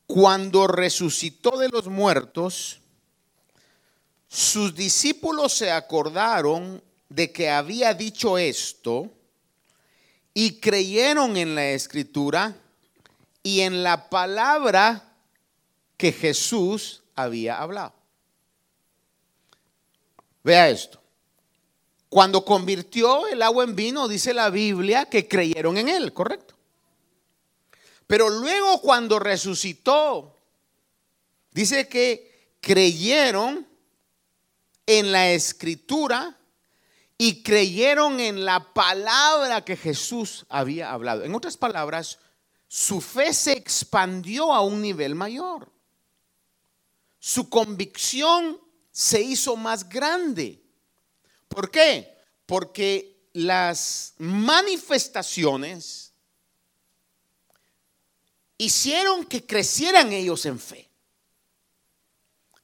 cuando 0.05 0.67
resucitó 0.67 1.57
de 1.57 1.69
los 1.69 1.87
muertos, 1.87 2.79
sus 4.27 4.75
discípulos 4.75 5.53
se 5.53 5.71
acordaron 5.71 6.83
de 7.09 7.31
que 7.31 7.49
había 7.49 7.95
dicho 7.95 8.37
esto 8.37 9.11
y 10.35 10.59
creyeron 10.59 11.35
en 11.35 11.55
la 11.55 11.71
escritura 11.71 12.55
y 13.43 13.61
en 13.61 13.83
la 13.83 14.09
palabra 14.09 15.13
que 15.97 16.13
Jesús 16.13 17.03
había 17.15 17.61
hablado. 17.61 17.93
Vea 20.43 20.69
esto. 20.69 21.01
Cuando 22.09 22.45
convirtió 22.45 23.27
el 23.27 23.41
agua 23.41 23.63
en 23.63 23.75
vino, 23.75 24.07
dice 24.07 24.33
la 24.33 24.49
Biblia 24.49 25.05
que 25.05 25.27
creyeron 25.27 25.77
en 25.77 25.89
él, 25.89 26.13
¿correcto? 26.13 26.55
Pero 28.07 28.29
luego 28.29 28.81
cuando 28.81 29.19
resucitó, 29.19 30.39
dice 31.51 31.87
que 31.87 32.55
creyeron 32.61 33.67
en 34.85 35.11
la 35.11 35.31
escritura 35.31 36.37
y 37.17 37.41
creyeron 37.41 38.19
en 38.19 38.45
la 38.45 38.73
palabra 38.73 39.63
que 39.63 39.77
Jesús 39.77 40.45
había 40.49 40.91
hablado. 40.91 41.23
En 41.23 41.33
otras 41.33 41.57
palabras, 41.57 42.19
su 42.75 43.01
fe 43.01 43.35
se 43.35 43.51
expandió 43.51 44.51
a 44.51 44.61
un 44.61 44.81
nivel 44.81 45.13
mayor. 45.13 45.71
Su 47.19 47.47
convicción 47.47 48.59
se 48.91 49.21
hizo 49.21 49.55
más 49.55 49.87
grande. 49.87 50.59
¿Por 51.47 51.69
qué? 51.69 52.17
Porque 52.47 53.27
las 53.33 54.15
manifestaciones 54.17 56.13
hicieron 58.57 59.23
que 59.23 59.45
crecieran 59.45 60.11
ellos 60.11 60.43
en 60.47 60.57
fe. 60.57 60.89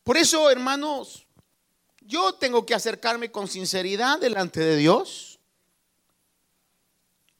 Por 0.03 0.17
eso, 0.17 0.49
hermanos, 0.49 1.27
yo 2.01 2.33
tengo 2.33 2.65
que 2.65 2.73
acercarme 2.73 3.31
con 3.31 3.47
sinceridad 3.47 4.17
delante 4.17 4.59
de 4.59 4.75
Dios 4.75 5.28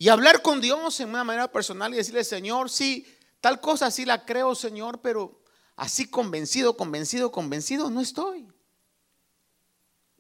y 0.02 0.08
hablar 0.08 0.42
con 0.42 0.62
Dios 0.62 0.98
en 1.02 1.10
una 1.10 1.26
manera 1.26 1.52
personal 1.52 1.94
y 1.94 1.98
decirle, 1.98 2.24
Señor, 2.24 2.70
sí, 2.70 3.06
tal 3.42 3.60
cosa 3.60 3.92
sí 3.92 4.06
la 4.06 4.26
creo, 4.26 4.56
Señor, 4.56 5.02
pero 5.02 5.42
así 5.76 6.10
convencido, 6.10 6.78
convencido, 6.78 7.34
convencido 7.34 7.90
no 7.90 8.00
estoy. 8.00 8.48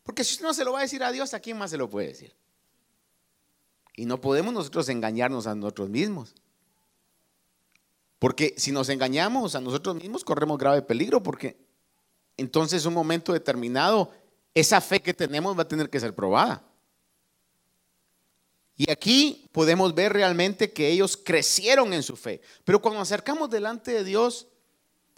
Porque 0.04 0.26
si 0.26 0.34
usted 0.34 0.46
no 0.46 0.54
se 0.54 0.66
lo 0.66 0.74
va 0.74 0.80
a 0.80 0.82
decir 0.82 1.02
a 1.02 1.14
Dios, 1.14 1.34
¿a 1.34 1.40
quién 1.40 1.58
más 1.58 1.72
se 1.72 1.78
lo 1.78 1.90
puede 1.90 2.10
decir? 2.10 2.36
Y 3.96 4.06
no 4.06 4.20
podemos 4.20 4.54
nosotros 4.54 4.90
engañarnos 4.90 5.48
a 5.48 5.56
nosotros 5.56 5.90
mismos. 5.90 6.36
Porque 8.20 8.56
si 8.58 8.74
nos 8.74 8.90
engañamos 8.90 9.56
a 9.56 9.62
nosotros 9.62 9.96
mismos, 9.96 10.26
corremos 10.26 10.58
grave 10.58 10.82
peligro, 10.82 11.24
porque 11.24 11.58
entonces 12.36 12.86
un 12.86 12.94
momento 12.94 13.32
determinado, 13.32 14.12
esa 14.54 14.82
fe 14.82 15.02
que 15.02 15.14
tenemos 15.14 15.58
va 15.58 15.62
a 15.62 15.68
tener 15.70 15.90
que 15.90 16.02
ser 16.02 16.14
probada. 16.14 16.69
Y 18.80 18.90
aquí 18.90 19.50
podemos 19.52 19.94
ver 19.94 20.14
realmente 20.14 20.72
que 20.72 20.88
ellos 20.88 21.18
crecieron 21.18 21.92
en 21.92 22.02
su 22.02 22.16
fe. 22.16 22.40
Pero 22.64 22.82
cuando 22.82 23.02
acercamos 23.02 23.50
delante 23.50 23.92
de 23.92 24.06
Dios, 24.06 24.48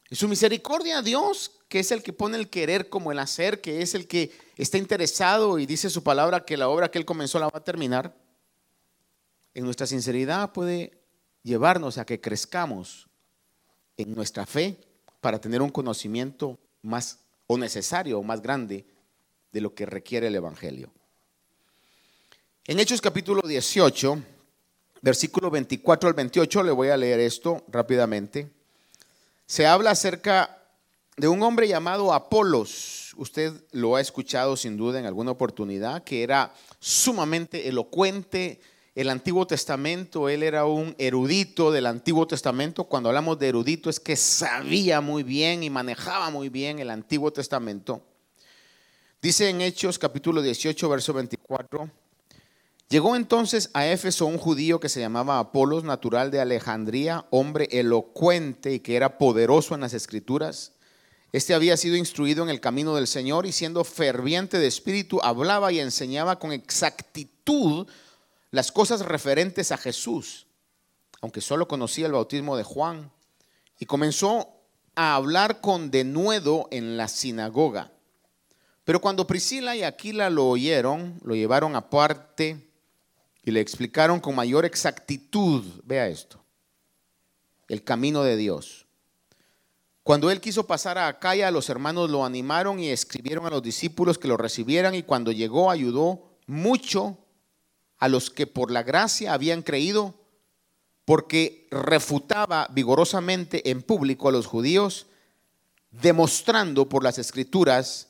en 0.10 0.18
su 0.18 0.28
misericordia, 0.28 1.04
Dios, 1.04 1.60
que 1.70 1.78
es 1.78 1.92
el 1.92 2.02
que 2.02 2.12
pone 2.12 2.40
el 2.40 2.50
querer 2.50 2.90
como 2.90 3.12
el 3.12 3.20
hacer, 3.20 3.62
que 3.62 3.84
es 3.84 3.94
el 3.94 4.08
que 4.08 4.32
está 4.58 4.80
interesado 4.80 5.60
y 5.60 5.68
dice 5.68 5.92
su 5.92 6.02
palabra 6.02 6.44
que 6.44 6.58
la 6.58 6.70
obra 6.70 6.90
que 6.90 6.98
Él 6.98 7.06
comenzó 7.06 7.38
la 7.38 7.50
va 7.50 7.60
a 7.60 7.64
terminar, 7.64 8.18
en 9.54 9.64
nuestra 9.64 9.86
sinceridad 9.86 10.54
puede 10.54 11.00
llevarnos 11.44 12.00
a 12.00 12.06
que 12.06 12.20
crezcamos 12.20 13.10
en 13.96 14.16
nuestra 14.16 14.48
fe 14.48 14.80
para 15.20 15.40
tener 15.40 15.62
un 15.62 15.70
conocimiento 15.70 16.58
más 16.82 17.20
o 17.46 17.60
necesario 17.60 18.18
o 18.18 18.24
más 18.24 18.42
grande 18.42 18.88
de 19.52 19.62
lo 19.62 19.76
que 19.76 19.86
requiere 19.86 20.28
el 20.28 20.36
Evangelio. 20.36 20.92
En 22.72 22.80
Hechos 22.80 23.02
capítulo 23.02 23.42
18, 23.46 24.24
versículo 25.02 25.52
24 25.52 26.08
al 26.08 26.16
28, 26.16 26.64
le 26.64 26.72
voy 26.72 26.88
a 26.88 26.96
leer 26.96 27.20
esto 27.20 27.66
rápidamente. 27.68 28.50
Se 29.46 29.68
habla 29.68 29.92
acerca 29.92 30.58
de 31.18 31.28
un 31.28 31.44
hombre 31.44 31.68
llamado 31.68 32.14
Apolos. 32.14 33.14
Usted 33.18 33.52
lo 33.74 33.98
ha 33.98 34.00
escuchado 34.00 34.56
sin 34.56 34.78
duda 34.78 35.00
en 35.00 35.06
alguna 35.06 35.32
oportunidad, 35.32 36.06
que 36.06 36.24
era 36.24 36.54
sumamente 36.80 37.68
elocuente, 37.68 38.62
el 38.96 39.10
Antiguo 39.10 39.46
Testamento, 39.46 40.30
él 40.30 40.42
era 40.42 40.64
un 40.64 40.96
erudito 40.98 41.74
del 41.74 41.88
Antiguo 41.88 42.26
Testamento. 42.26 42.86
Cuando 42.86 43.10
hablamos 43.10 43.38
de 43.38 43.50
erudito 43.50 43.90
es 43.90 44.00
que 44.00 44.16
sabía 44.16 45.02
muy 45.02 45.24
bien 45.24 45.62
y 45.64 45.70
manejaba 45.70 46.30
muy 46.30 46.48
bien 46.48 46.80
el 46.80 46.90
Antiguo 46.90 47.34
Testamento. 47.34 48.02
Dice 49.22 49.50
en 49.50 49.60
Hechos 49.60 50.00
capítulo 50.00 50.42
18, 50.42 50.88
verso 50.88 51.12
24. 51.12 52.00
Llegó 52.92 53.16
entonces 53.16 53.70
a 53.74 53.88
Éfeso 53.88 54.26
un 54.26 54.38
judío 54.38 54.82
que 54.82 54.90
se 54.90 55.00
llamaba 55.00 55.40
Apolos, 55.40 55.86
natural 55.86 56.30
de 56.30 56.42
Alejandría, 56.42 57.26
hombre 57.30 57.70
elocuente 57.72 58.74
y 58.74 58.82
que 58.82 58.98
era 58.98 59.18
poderoso 59.18 59.74
en 59.74 59.80
las 59.80 59.94
escrituras. 59.94 60.74
Este 61.32 61.54
había 61.54 61.78
sido 61.78 61.96
instruido 61.96 62.44
en 62.44 62.50
el 62.50 62.60
camino 62.60 62.94
del 62.94 63.08
Señor 63.08 63.46
y 63.46 63.54
siendo 63.54 63.86
ferviente 63.86 64.60
de 64.60 64.68
espíritu, 64.68 65.22
hablaba 65.24 65.72
y 65.72 65.80
enseñaba 65.80 66.38
con 66.38 66.52
exactitud 66.52 67.88
las 68.50 68.74
cosas 68.74 69.06
referentes 69.06 69.72
a 69.72 69.78
Jesús, 69.78 70.48
aunque 71.22 71.40
solo 71.40 71.70
conocía 71.70 72.08
el 72.08 72.12
bautismo 72.12 72.58
de 72.58 72.64
Juan, 72.64 73.10
y 73.80 73.86
comenzó 73.86 74.50
a 74.96 75.16
hablar 75.16 75.62
con 75.62 75.92
denuedo 75.92 76.68
en 76.72 76.98
la 76.98 77.08
sinagoga. 77.08 77.90
Pero 78.84 79.00
cuando 79.00 79.28
Priscila 79.28 79.78
y 79.78 79.84
Aquila 79.84 80.30
lo 80.30 80.50
oyeron, 80.50 81.22
lo 81.24 81.36
llevaron 81.36 81.78
aparte 81.78 82.68
y 83.44 83.52
le 83.52 83.60
explicaron 83.60 84.20
con 84.20 84.36
mayor 84.36 84.66
exactitud, 84.66 85.64
vea 85.84 86.08
esto, 86.08 86.44
el 87.68 87.84
camino 87.84 88.24
de 88.24 88.38
Dios. 88.38 88.86
Cuando 90.04 90.32
él 90.32 90.42
quiso 90.42 90.66
pasar 90.66 90.98
a 90.98 91.08
Acaya, 91.08 91.52
los 91.52 91.70
hermanos 91.70 92.10
lo 92.10 92.26
animaron 92.26 92.80
y 92.80 92.90
escribieron 92.90 93.46
a 93.46 93.52
los 93.52 93.62
discípulos 93.62 94.18
que 94.18 94.28
lo 94.28 94.38
recibieran 94.38 94.96
y 94.96 95.04
cuando 95.04 95.32
llegó 95.32 95.70
ayudó 95.70 96.24
mucho 96.48 97.18
a 97.98 98.08
los 98.08 98.32
que 98.32 98.48
por 98.48 98.72
la 98.72 98.82
gracia 98.82 99.34
habían 99.34 99.62
creído, 99.62 100.16
porque 101.06 101.68
refutaba 101.70 102.68
vigorosamente 102.72 103.70
en 103.70 103.84
público 103.84 104.28
a 104.28 104.32
los 104.32 104.48
judíos, 104.48 105.06
demostrando 105.92 106.90
por 106.90 107.04
las 107.04 107.20
escrituras 107.20 108.08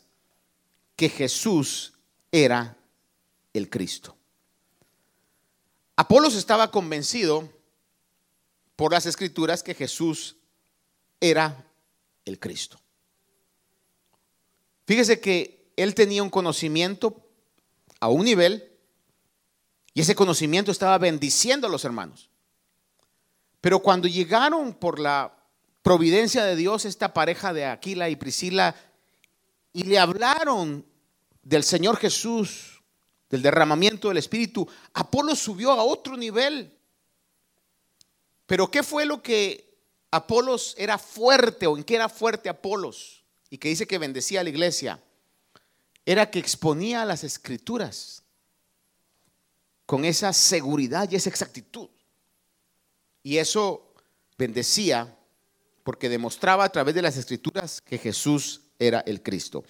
que 0.95 1.09
Jesús 1.09 1.93
era 2.31 2.77
el 3.53 3.69
Cristo. 3.69 4.15
Apolos 5.95 6.35
estaba 6.35 6.71
convencido 6.71 7.49
por 8.75 8.91
las 8.91 9.05
escrituras 9.05 9.63
que 9.63 9.75
Jesús 9.75 10.37
era 11.19 11.65
el 12.25 12.39
Cristo. 12.39 12.79
Fíjese 14.85 15.19
que 15.19 15.71
él 15.75 15.95
tenía 15.95 16.23
un 16.23 16.29
conocimiento 16.29 17.15
a 17.99 18.09
un 18.09 18.25
nivel 18.25 18.71
y 19.93 20.01
ese 20.01 20.15
conocimiento 20.15 20.71
estaba 20.71 20.97
bendiciendo 20.97 21.67
a 21.67 21.69
los 21.69 21.85
hermanos. 21.85 22.29
Pero 23.61 23.79
cuando 23.79 24.07
llegaron 24.07 24.73
por 24.73 24.99
la 24.99 25.37
providencia 25.83 26.43
de 26.43 26.55
Dios 26.55 26.85
esta 26.85 27.13
pareja 27.13 27.53
de 27.53 27.65
Aquila 27.65 28.09
y 28.09 28.15
Priscila 28.15 28.75
y 29.73 29.83
le 29.83 29.99
hablaron 29.99 30.85
del 31.43 31.63
Señor 31.63 31.97
Jesús, 31.97 32.80
del 33.31 33.41
derramamiento 33.41 34.09
del 34.09 34.17
Espíritu, 34.17 34.67
Apolo 34.93 35.35
subió 35.35 35.71
a 35.71 35.83
otro 35.83 36.17
nivel. 36.17 36.77
Pero 38.45 38.69
¿qué 38.69 38.83
fue 38.83 39.05
lo 39.05 39.23
que 39.23 39.73
Apolos 40.11 40.75
era 40.77 40.97
fuerte 40.97 41.65
o 41.65 41.77
en 41.77 41.85
qué 41.85 41.95
era 41.95 42.09
fuerte 42.09 42.49
Apolos? 42.49 43.23
Y 43.49 43.57
que 43.57 43.69
dice 43.69 43.87
que 43.87 43.97
bendecía 43.97 44.41
a 44.41 44.43
la 44.43 44.49
iglesia. 44.49 45.01
Era 46.05 46.29
que 46.29 46.39
exponía 46.39 47.05
las 47.05 47.23
escrituras 47.23 48.23
con 49.85 50.03
esa 50.03 50.33
seguridad 50.33 51.09
y 51.09 51.15
esa 51.15 51.29
exactitud. 51.29 51.89
Y 53.23 53.37
eso 53.37 53.93
bendecía 54.37 55.17
porque 55.83 56.09
demostraba 56.09 56.65
a 56.65 56.71
través 56.71 56.95
de 56.95 57.01
las 57.01 57.15
escrituras 57.15 57.79
que 57.79 57.97
Jesús 57.97 58.61
era 58.77 58.99
el 59.01 59.21
Cristo. 59.23 59.63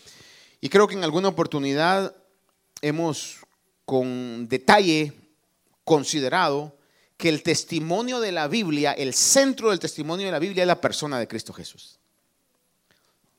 Y 0.59 0.69
creo 0.69 0.87
que 0.87 0.95
en 0.95 1.03
alguna 1.03 1.27
oportunidad 1.27 2.15
hemos 2.81 3.40
con 3.85 4.47
detalle 4.47 5.13
considerado 5.83 6.77
que 7.17 7.29
el 7.29 7.43
testimonio 7.43 8.19
de 8.19 8.31
la 8.31 8.47
Biblia, 8.47 8.93
el 8.93 9.13
centro 9.13 9.69
del 9.69 9.79
testimonio 9.79 10.25
de 10.25 10.31
la 10.31 10.39
Biblia 10.39 10.63
es 10.63 10.67
la 10.67 10.81
persona 10.81 11.19
de 11.19 11.27
Cristo 11.27 11.53
Jesús. 11.53 11.99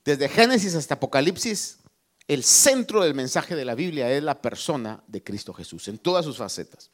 Desde 0.05 0.29
Génesis 0.29 0.75
hasta 0.75 0.95
Apocalipsis, 0.95 1.79
el 2.29 2.45
centro 2.45 3.03
del 3.03 3.15
mensaje 3.15 3.57
de 3.57 3.65
la 3.65 3.75
Biblia 3.75 4.11
es 4.13 4.23
la 4.23 4.41
persona 4.41 5.03
de 5.07 5.23
Cristo 5.23 5.53
Jesús, 5.53 5.89
en 5.89 5.99
todas 5.99 6.25
sus 6.25 6.37
facetas. 6.37 6.91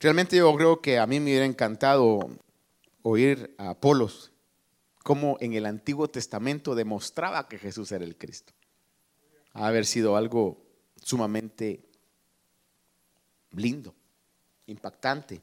Realmente 0.00 0.36
yo 0.36 0.54
creo 0.54 0.80
que 0.80 0.98
a 0.98 1.06
mí 1.06 1.18
me 1.18 1.30
hubiera 1.30 1.46
encantado 1.46 2.20
oír 3.02 3.54
a 3.58 3.70
Apolos 3.70 4.30
cómo 5.02 5.38
en 5.40 5.54
el 5.54 5.64
Antiguo 5.64 6.08
Testamento 6.08 6.74
demostraba 6.74 7.48
que 7.48 7.58
Jesús 7.58 7.90
era 7.92 8.04
el 8.04 8.16
Cristo. 8.16 8.52
Ha 9.54 9.68
haber 9.68 9.86
sido 9.86 10.16
algo 10.16 10.67
sumamente 11.08 11.80
lindo, 13.52 13.94
impactante. 14.66 15.40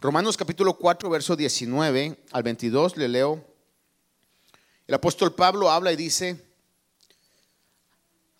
Romanos 0.00 0.36
capítulo 0.36 0.74
4, 0.74 1.08
verso 1.08 1.36
19 1.36 2.18
al 2.32 2.42
22, 2.42 2.96
le 2.96 3.08
leo. 3.08 3.46
El 4.88 4.94
apóstol 4.94 5.36
Pablo 5.36 5.70
habla 5.70 5.92
y 5.92 5.96
dice, 5.96 6.44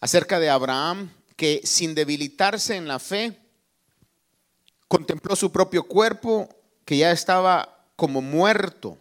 acerca 0.01 0.41
de 0.41 0.51
Abraham, 0.51 1.13
que 1.37 1.61
sin 1.63 1.95
debilitarse 1.95 2.75
en 2.75 2.89
la 2.89 2.99
fe, 2.99 3.39
contempló 4.89 5.37
su 5.37 5.53
propio 5.53 5.85
cuerpo, 5.85 6.49
que 6.85 6.97
ya 6.97 7.13
estaba 7.13 7.87
como 7.95 8.21
muerto, 8.21 8.99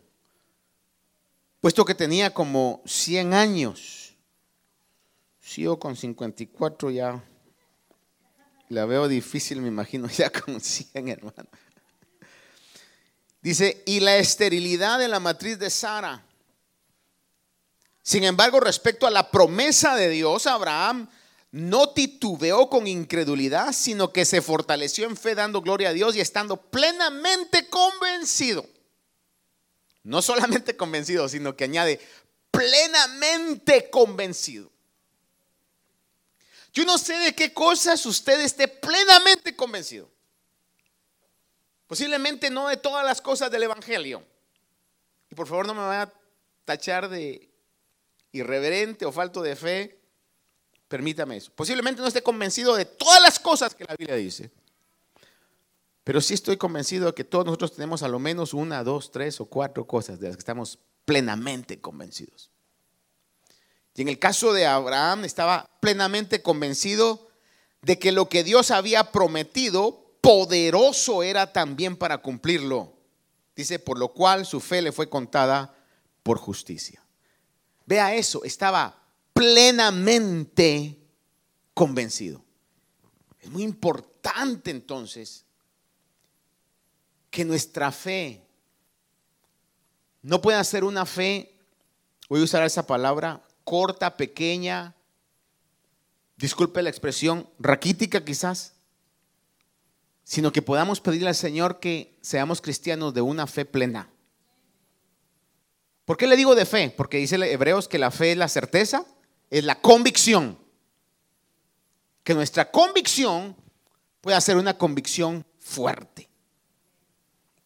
puesto 1.59 1.85
que 1.85 1.95
tenía 1.95 2.35
como 2.35 2.83
100 2.85 3.33
años. 3.33 4.13
Si 5.39 5.63
yo 5.63 5.79
con 5.79 5.95
54 5.95 6.91
ya 6.91 7.23
la 8.71 8.85
veo 8.85 9.07
difícil, 9.07 9.61
me 9.61 9.67
imagino, 9.67 10.07
ya 10.17 10.29
con 10.29 10.59
100, 10.59 11.07
hermano. 11.07 11.49
Dice, 13.41 13.83
y 13.85 13.99
la 13.99 14.17
esterilidad 14.17 14.99
de 14.99 15.07
la 15.07 15.19
matriz 15.19 15.57
de 15.57 15.69
Sara 15.69 16.23
sin 18.03 18.23
embargo, 18.23 18.59
respecto 18.59 19.05
a 19.05 19.11
la 19.11 19.29
promesa 19.29 19.95
de 19.95 20.09
Dios, 20.09 20.47
Abraham 20.47 21.07
no 21.51 21.89
titubeó 21.89 22.69
con 22.69 22.87
incredulidad, 22.87 23.73
sino 23.73 24.11
que 24.11 24.25
se 24.25 24.41
fortaleció 24.41 25.05
en 25.05 25.17
fe 25.17 25.35
dando 25.35 25.61
gloria 25.61 25.89
a 25.89 25.93
Dios 25.93 26.15
y 26.15 26.21
estando 26.21 26.57
plenamente 26.57 27.67
convencido. 27.69 28.67
No 30.03 30.21
solamente 30.21 30.75
convencido, 30.77 31.29
sino 31.29 31.55
que 31.55 31.65
añade 31.65 31.99
plenamente 32.49 33.89
convencido 33.89 34.71
Yo 36.73 36.85
no 36.85 36.97
sé 36.97 37.13
de 37.19 37.35
qué 37.35 37.53
cosas 37.53 38.05
usted 38.05 38.39
esté 38.41 38.67
plenamente 38.67 39.55
convencido. 39.55 40.09
Posiblemente 41.87 42.49
no 42.49 42.69
de 42.69 42.77
todas 42.77 43.05
las 43.05 43.21
cosas 43.21 43.51
del 43.51 43.63
Evangelio. 43.63 44.23
Y 45.29 45.35
por 45.35 45.47
favor 45.47 45.67
no 45.67 45.73
me 45.73 45.81
vaya 45.81 46.03
a 46.03 46.13
tachar 46.63 47.09
de 47.09 47.49
irreverente 48.31 49.05
o 49.05 49.11
falto 49.11 49.41
de 49.41 49.55
fe. 49.55 49.99
Permítame 50.87 51.37
eso. 51.37 51.51
Posiblemente 51.53 52.01
no 52.01 52.07
esté 52.07 52.23
convencido 52.23 52.75
de 52.75 52.85
todas 52.85 53.21
las 53.21 53.39
cosas 53.39 53.75
que 53.75 53.83
la 53.83 53.95
Biblia 53.95 54.15
dice. 54.15 54.51
Pero 56.03 56.21
sí 56.21 56.33
estoy 56.33 56.57
convencido 56.57 57.07
de 57.07 57.13
que 57.13 57.23
todos 57.23 57.45
nosotros 57.45 57.73
tenemos 57.73 58.03
a 58.03 58.07
lo 58.07 58.19
menos 58.19 58.53
una, 58.53 58.83
dos, 58.83 59.11
tres 59.11 59.39
o 59.41 59.45
cuatro 59.45 59.85
cosas 59.85 60.19
de 60.19 60.27
las 60.27 60.37
que 60.37 60.41
estamos 60.41 60.79
plenamente 61.05 61.79
convencidos. 61.81 62.50
En 64.01 64.09
el 64.09 64.17
caso 64.17 64.51
de 64.51 64.65
Abraham 64.65 65.25
estaba 65.25 65.69
plenamente 65.79 66.41
convencido 66.41 67.29
de 67.83 67.99
que 67.99 68.11
lo 68.11 68.29
que 68.29 68.43
Dios 68.43 68.71
había 68.71 69.11
prometido, 69.11 70.15
poderoso 70.21 71.21
era 71.21 71.53
también 71.53 71.95
para 71.95 72.17
cumplirlo. 72.17 72.93
Dice, 73.55 73.77
por 73.77 73.99
lo 73.99 74.07
cual 74.07 74.47
su 74.47 74.59
fe 74.59 74.81
le 74.81 74.91
fue 74.91 75.07
contada 75.07 75.75
por 76.23 76.39
justicia. 76.39 77.03
Vea 77.85 78.15
eso, 78.15 78.43
estaba 78.43 79.03
plenamente 79.33 80.97
convencido. 81.75 82.43
Es 83.39 83.51
muy 83.51 83.61
importante 83.61 84.71
entonces 84.71 85.45
que 87.29 87.45
nuestra 87.45 87.91
fe 87.91 88.47
no 90.23 90.41
pueda 90.41 90.63
ser 90.63 90.83
una 90.83 91.05
fe, 91.05 91.53
voy 92.29 92.41
a 92.41 92.45
usar 92.45 92.63
esa 92.63 92.87
palabra, 92.87 93.43
corta, 93.63 94.17
pequeña, 94.17 94.95
disculpe 96.37 96.81
la 96.81 96.89
expresión, 96.89 97.49
raquítica 97.59 98.25
quizás, 98.25 98.73
sino 100.23 100.51
que 100.51 100.61
podamos 100.61 101.01
pedirle 101.01 101.29
al 101.29 101.35
Señor 101.35 101.79
que 101.79 102.17
seamos 102.21 102.61
cristianos 102.61 103.13
de 103.13 103.21
una 103.21 103.47
fe 103.47 103.65
plena. 103.65 104.09
¿Por 106.05 106.17
qué 106.17 106.27
le 106.27 106.35
digo 106.35 106.55
de 106.55 106.65
fe? 106.65 106.93
Porque 106.95 107.17
dice 107.17 107.35
Hebreos 107.35 107.87
que 107.87 107.99
la 107.99 108.11
fe 108.11 108.31
es 108.31 108.37
la 108.37 108.47
certeza, 108.47 109.05
es 109.49 109.63
la 109.63 109.81
convicción. 109.81 110.57
Que 112.23 112.33
nuestra 112.33 112.71
convicción 112.71 113.55
pueda 114.19 114.41
ser 114.41 114.57
una 114.57 114.77
convicción 114.77 115.45
fuerte. 115.59 116.29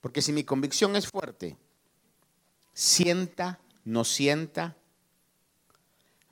Porque 0.02 0.22
si 0.22 0.32
mi 0.32 0.44
convicción 0.44 0.96
es 0.96 1.08
fuerte, 1.08 1.58
sienta, 2.74 3.60
no 3.84 4.04
sienta, 4.04 4.78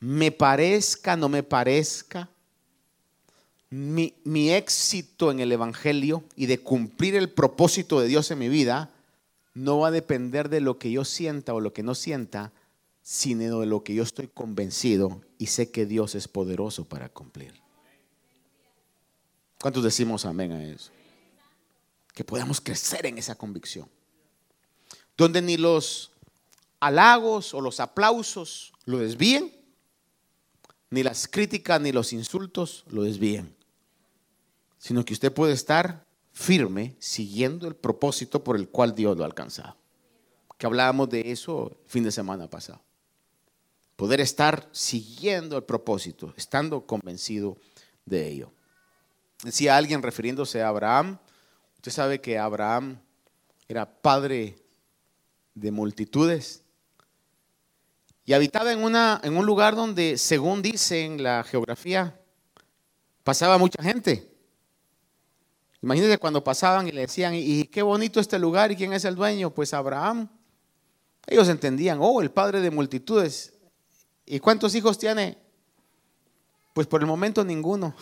me 0.04 0.34
parezca, 0.34 1.16
no 1.16 1.30
me 1.30 1.44
parezca, 1.44 2.30
mi, 3.70 4.14
mi, 4.26 4.52
éxito 4.52 5.32
en 5.32 5.40
el 5.40 5.52
Evangelio 5.52 6.26
y 6.36 6.46
de 6.46 6.60
cumplir 6.60 7.16
el 7.16 7.30
propósito 7.30 8.02
de 8.02 8.08
Dios 8.10 8.30
en 8.30 8.40
mi 8.40 8.50
vida 8.50 8.92
no 9.54 9.80
va 9.80 9.88
a 9.88 9.92
depender 9.92 10.50
de 10.50 10.60
lo 10.60 10.78
que 10.78 10.92
yo 10.92 11.06
sienta 11.06 11.54
o 11.54 11.62
lo 11.62 11.72
que 11.72 11.84
no 11.84 11.96
sienta, 11.96 12.52
sino 13.02 13.62
de 13.62 13.66
lo 13.66 13.84
que 13.84 13.96
yo 13.96 14.04
estoy 14.04 14.28
convencido 14.28 15.22
y 15.38 15.48
sé 15.48 15.72
que 15.72 15.86
Dios 15.86 16.16
es 16.16 16.28
poderoso 16.28 16.84
para 16.84 17.08
cumplir. 17.08 17.54
¿Cuántos 19.62 19.86
decimos 19.86 20.26
amén 20.26 20.52
a 20.52 20.64
eso? 20.64 20.92
que 22.14 22.24
podamos 22.24 22.62
crecer 22.62 23.06
en 23.06 23.18
esa 23.18 23.36
convicción. 23.36 23.90
Donde 25.18 25.42
ni 25.42 25.58
los 25.58 26.12
halagos 26.80 27.54
o 27.54 27.62
los 27.62 27.80
aplausos 27.80 28.74
lo 28.86 29.00
desvíen, 29.00 29.63
ni 30.94 31.02
las 31.02 31.28
críticas 31.28 31.82
ni 31.82 31.92
los 31.92 32.14
insultos 32.14 32.86
lo 32.88 33.02
desvíen, 33.02 33.56
sino 34.78 35.04
que 35.04 35.14
usted 35.14 35.34
puede 35.34 35.54
estar 35.54 36.06
firme 36.32 36.96
siguiendo 37.00 37.68
el 37.68 37.76
propósito 37.76 38.44
por 38.44 38.56
el 38.56 38.70
cual 38.70 38.94
Dios 38.94 39.18
lo 39.18 39.24
ha 39.24 39.26
alcanzado. 39.26 39.76
Que 40.56 40.68
hablábamos 40.68 41.10
de 41.10 41.32
eso 41.32 41.72
el 41.84 41.90
fin 41.90 42.04
de 42.04 42.12
semana 42.12 42.48
pasado. 42.48 42.80
Poder 43.96 44.22
estar 44.22 44.70
siguiendo 44.72 45.58
el 45.58 45.64
propósito, 45.64 46.32
estando 46.38 46.86
convencido 46.86 47.58
de 48.06 48.28
ello. 48.28 48.52
Decía 49.44 49.76
alguien 49.76 50.04
refiriéndose 50.04 50.62
a 50.62 50.68
Abraham, 50.68 51.18
Usted 51.78 51.92
sabe 51.92 52.22
que 52.22 52.38
Abraham 52.38 53.00
era 53.68 54.00
padre 54.00 54.56
de 55.56 55.72
multitudes 55.72 56.63
y 58.26 58.34
habitaba 58.34 58.72
en, 58.72 58.84
una, 58.84 59.20
en 59.24 59.36
un 59.36 59.46
lugar 59.46 59.76
donde, 59.76 60.18
según 60.18 60.62
dice 60.62 61.04
en 61.04 61.22
la 61.22 61.44
geografía, 61.44 62.20
pasaba 63.24 63.58
mucha 63.58 63.84
gente. 63.84 64.30
Imagínense 65.82 66.18
cuando 66.18 66.42
pasaban 66.44 66.88
y 66.88 66.92
le 66.94 67.02
decían, 67.02 67.34
y 67.36 67.66
qué 67.66 67.82
bonito 67.82 68.22
este 68.22 68.40
lugar, 68.40 68.72
¿y 68.72 68.78
quién 68.78 68.94
es 68.94 69.04
el 69.04 69.16
dueño? 69.16 69.50
Pues 69.50 69.74
Abraham. 69.74 70.30
Ellos 71.28 71.50
entendían, 71.50 72.00
oh, 72.02 72.22
el 72.22 72.32
padre 72.32 72.62
de 72.62 72.72
multitudes. 72.72 73.54
¿Y 74.26 74.40
cuántos 74.40 74.74
hijos 74.76 74.98
tiene? 74.98 75.38
Pues 76.74 76.88
por 76.88 77.02
el 77.02 77.08
momento 77.08 77.44
ninguno. 77.44 77.94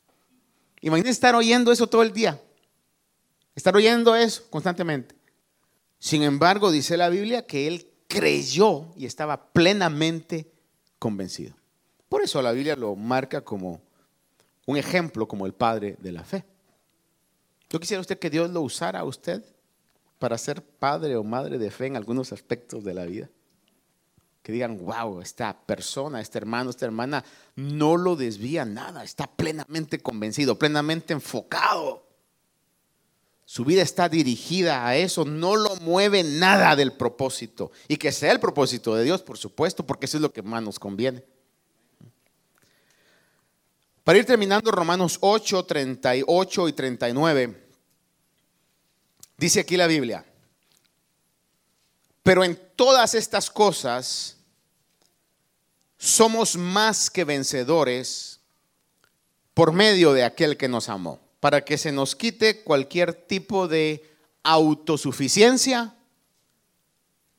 Imagínense 0.80 1.12
estar 1.12 1.34
oyendo 1.34 1.70
eso 1.70 1.86
todo 1.86 2.02
el 2.02 2.12
día. 2.12 2.40
Estar 3.54 3.76
oyendo 3.76 4.16
eso 4.16 4.42
constantemente. 4.48 5.14
Sin 5.98 6.22
embargo, 6.22 6.70
dice 6.70 6.96
la 6.96 7.10
Biblia 7.10 7.46
que 7.46 7.66
él 7.66 7.89
creyó 8.10 8.92
y 8.96 9.06
estaba 9.06 9.52
plenamente 9.52 10.50
convencido. 10.98 11.54
Por 12.08 12.22
eso 12.22 12.42
la 12.42 12.50
Biblia 12.50 12.74
lo 12.74 12.96
marca 12.96 13.42
como 13.42 13.80
un 14.66 14.76
ejemplo, 14.76 15.28
como 15.28 15.46
el 15.46 15.54
padre 15.54 15.96
de 16.00 16.12
la 16.12 16.24
fe. 16.24 16.44
Yo 17.70 17.78
quisiera 17.78 18.00
usted 18.00 18.18
que 18.18 18.28
Dios 18.28 18.50
lo 18.50 18.62
usara 18.62 19.00
a 19.00 19.04
usted 19.04 19.44
para 20.18 20.36
ser 20.36 20.60
padre 20.60 21.16
o 21.16 21.22
madre 21.22 21.56
de 21.56 21.70
fe 21.70 21.86
en 21.86 21.96
algunos 21.96 22.32
aspectos 22.32 22.82
de 22.82 22.94
la 22.94 23.06
vida. 23.06 23.30
Que 24.42 24.52
digan, 24.52 24.84
wow, 24.84 25.20
esta 25.20 25.56
persona, 25.56 26.20
este 26.20 26.38
hermano, 26.38 26.70
esta 26.70 26.86
hermana 26.86 27.24
no 27.54 27.96
lo 27.96 28.16
desvía 28.16 28.64
nada, 28.64 29.04
está 29.04 29.28
plenamente 29.28 30.00
convencido, 30.00 30.58
plenamente 30.58 31.12
enfocado 31.12 32.09
su 33.50 33.64
vida 33.64 33.82
está 33.82 34.08
dirigida 34.08 34.86
a 34.86 34.94
eso, 34.94 35.24
no 35.24 35.56
lo 35.56 35.74
mueve 35.78 36.22
nada 36.22 36.76
del 36.76 36.92
propósito. 36.92 37.72
Y 37.88 37.96
que 37.96 38.12
sea 38.12 38.30
el 38.30 38.38
propósito 38.38 38.94
de 38.94 39.02
Dios, 39.02 39.22
por 39.22 39.38
supuesto, 39.38 39.84
porque 39.84 40.06
eso 40.06 40.18
es 40.18 40.20
lo 40.20 40.32
que 40.32 40.40
más 40.40 40.62
nos 40.62 40.78
conviene. 40.78 41.24
Para 44.04 44.20
ir 44.20 44.24
terminando 44.24 44.70
Romanos 44.70 45.18
8, 45.20 45.64
38 45.64 46.68
y 46.68 46.72
39, 46.74 47.68
dice 49.36 49.58
aquí 49.58 49.76
la 49.76 49.88
Biblia, 49.88 50.24
pero 52.22 52.44
en 52.44 52.56
todas 52.76 53.16
estas 53.16 53.50
cosas 53.50 54.36
somos 55.98 56.56
más 56.56 57.10
que 57.10 57.24
vencedores 57.24 58.38
por 59.54 59.72
medio 59.72 60.12
de 60.12 60.22
aquel 60.22 60.56
que 60.56 60.68
nos 60.68 60.88
amó 60.88 61.29
para 61.40 61.64
que 61.64 61.78
se 61.78 61.90
nos 61.90 62.14
quite 62.14 62.62
cualquier 62.62 63.14
tipo 63.14 63.66
de 63.66 64.04
autosuficiencia. 64.42 65.94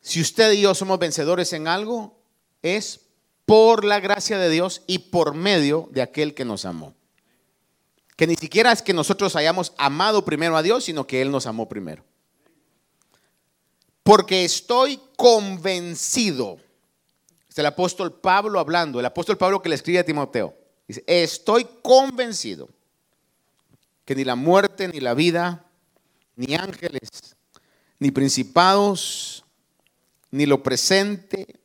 Si 0.02 0.20
usted 0.20 0.52
y 0.54 0.62
yo 0.62 0.74
somos 0.74 0.98
vencedores 0.98 1.54
en 1.54 1.68
algo, 1.68 2.20
es 2.64 3.02
por 3.46 3.86
la 3.86 4.00
gracia 4.00 4.40
de 4.40 4.50
Dios 4.50 4.82
y 4.88 5.00
por 5.00 5.36
medio 5.36 5.88
de 5.92 6.02
aquel 6.02 6.34
que 6.34 6.46
nos 6.46 6.66
amó. 6.66 6.96
Que 8.16 8.26
ni 8.26 8.36
siquiera 8.36 8.72
es 8.72 8.82
que 8.82 8.94
nosotros 8.94 9.36
hayamos 9.36 9.74
amado 9.78 10.26
primero 10.26 10.58
a 10.58 10.64
Dios, 10.64 10.86
sino 10.86 11.06
que 11.06 11.22
Él 11.22 11.32
nos 11.32 11.46
amó 11.46 11.70
primero. 11.70 12.04
Porque 14.04 14.44
estoy 14.44 15.00
convencido. 15.16 16.58
Es 17.48 17.58
el 17.58 17.66
apóstol 17.68 18.20
Pablo 18.20 18.60
hablando, 18.60 19.00
el 19.00 19.06
apóstol 19.06 19.38
Pablo 19.38 19.62
que 19.62 19.70
le 19.70 19.76
escribe 19.76 20.00
a 20.00 20.06
Timoteo. 20.06 20.56
Dice, 20.88 21.04
estoy 21.06 21.68
convencido 21.84 22.70
que 24.12 24.16
ni 24.16 24.26
la 24.26 24.36
muerte, 24.36 24.90
ni 24.90 25.00
la 25.00 25.14
vida, 25.14 25.64
ni 26.36 26.54
ángeles, 26.56 27.38
ni 27.98 28.12
principados, 28.12 29.46
ni 30.32 30.46
lo 30.46 30.64
presente, 30.64 31.62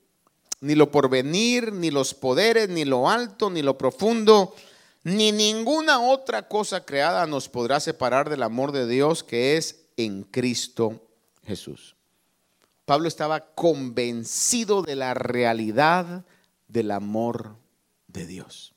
ni 0.61 0.77
lo 0.77 0.93
porvenir, 0.93 1.73
ni 1.73 1.91
los 1.91 2.15
poderes, 2.15 2.69
ni 2.69 2.85
lo 2.85 3.11
alto, 3.11 3.51
ni 3.51 3.63
lo 3.63 3.77
profundo, 3.77 4.55
ni 5.03 5.33
ninguna 5.33 6.01
otra 6.01 6.47
cosa 6.47 6.85
creada 6.85 7.27
nos 7.27 7.49
podrá 7.49 7.81
separar 7.81 8.31
del 8.31 8.45
amor 8.45 8.71
de 8.71 8.87
Dios 8.87 9.25
que 9.25 9.57
es 9.57 9.81
en 9.97 10.23
Cristo 10.23 11.03
Jesús. 11.45 11.97
Pablo 12.85 13.09
estaba 13.09 13.41
convencido 13.41 14.83
de 14.83 14.95
la 14.95 15.15
realidad 15.15 16.25
del 16.69 16.93
amor 16.93 17.57
de 18.07 18.25
Dios. 18.25 18.73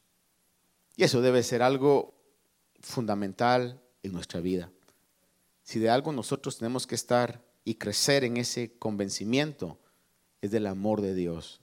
Y 0.96 1.04
eso 1.04 1.22
debe 1.22 1.44
ser 1.44 1.62
algo 1.62 2.19
fundamental 2.82 3.82
en 4.04 4.14
nuestra 4.14 4.40
vida. 4.40 4.72
Si 5.64 5.80
de 5.80 5.90
algo 5.90 6.12
nosotros 6.12 6.58
tenemos 6.58 6.88
que 6.88 6.96
estar 6.96 7.44
y 7.64 7.76
crecer 7.76 8.24
en 8.24 8.38
ese 8.38 8.78
convencimiento, 8.80 9.80
es 10.42 10.52
del 10.52 10.68
amor 10.68 11.02
de 11.02 11.14
Dios 11.14 11.62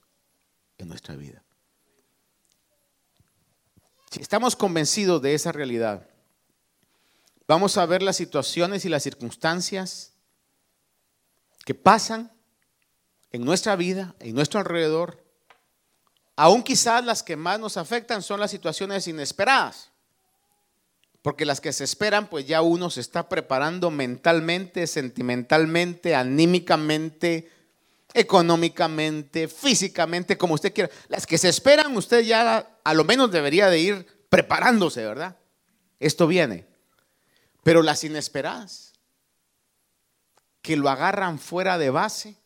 en 0.78 0.88
nuestra 0.88 1.16
vida. 1.16 1.42
Si 4.10 4.20
estamos 4.20 4.54
convencidos 4.54 5.20
de 5.22 5.34
esa 5.34 5.52
realidad, 5.52 6.08
vamos 7.48 7.76
a 7.76 7.86
ver 7.86 8.02
las 8.02 8.16
situaciones 8.16 8.84
y 8.84 8.88
las 8.88 9.02
circunstancias 9.02 10.12
que 11.64 11.74
pasan 11.74 12.32
en 13.32 13.44
nuestra 13.44 13.74
vida, 13.76 14.14
en 14.20 14.34
nuestro 14.34 14.60
alrededor. 14.60 15.24
Aún 16.36 16.62
quizás 16.62 17.04
las 17.04 17.22
que 17.22 17.36
más 17.36 17.58
nos 17.58 17.76
afectan 17.76 18.22
son 18.22 18.38
las 18.38 18.50
situaciones 18.50 19.08
inesperadas. 19.08 19.90
Porque 21.26 21.44
las 21.44 21.60
que 21.60 21.72
se 21.72 21.82
esperan, 21.82 22.28
pues 22.28 22.46
ya 22.46 22.62
uno 22.62 22.88
se 22.88 23.00
está 23.00 23.28
preparando 23.28 23.90
mentalmente, 23.90 24.86
sentimentalmente, 24.86 26.14
anímicamente, 26.14 27.50
económicamente, 28.14 29.48
físicamente, 29.48 30.38
como 30.38 30.54
usted 30.54 30.72
quiera. 30.72 30.88
Las 31.08 31.26
que 31.26 31.36
se 31.36 31.48
esperan, 31.48 31.96
usted 31.96 32.20
ya 32.20 32.78
a 32.84 32.94
lo 32.94 33.02
menos 33.02 33.32
debería 33.32 33.68
de 33.68 33.80
ir 33.80 34.06
preparándose, 34.28 35.04
¿verdad? 35.04 35.36
Esto 35.98 36.28
viene. 36.28 36.64
Pero 37.64 37.82
las 37.82 38.04
inesperadas, 38.04 38.92
que 40.62 40.76
lo 40.76 40.88
agarran 40.88 41.40
fuera 41.40 41.76
de 41.76 41.90
base, 41.90 42.36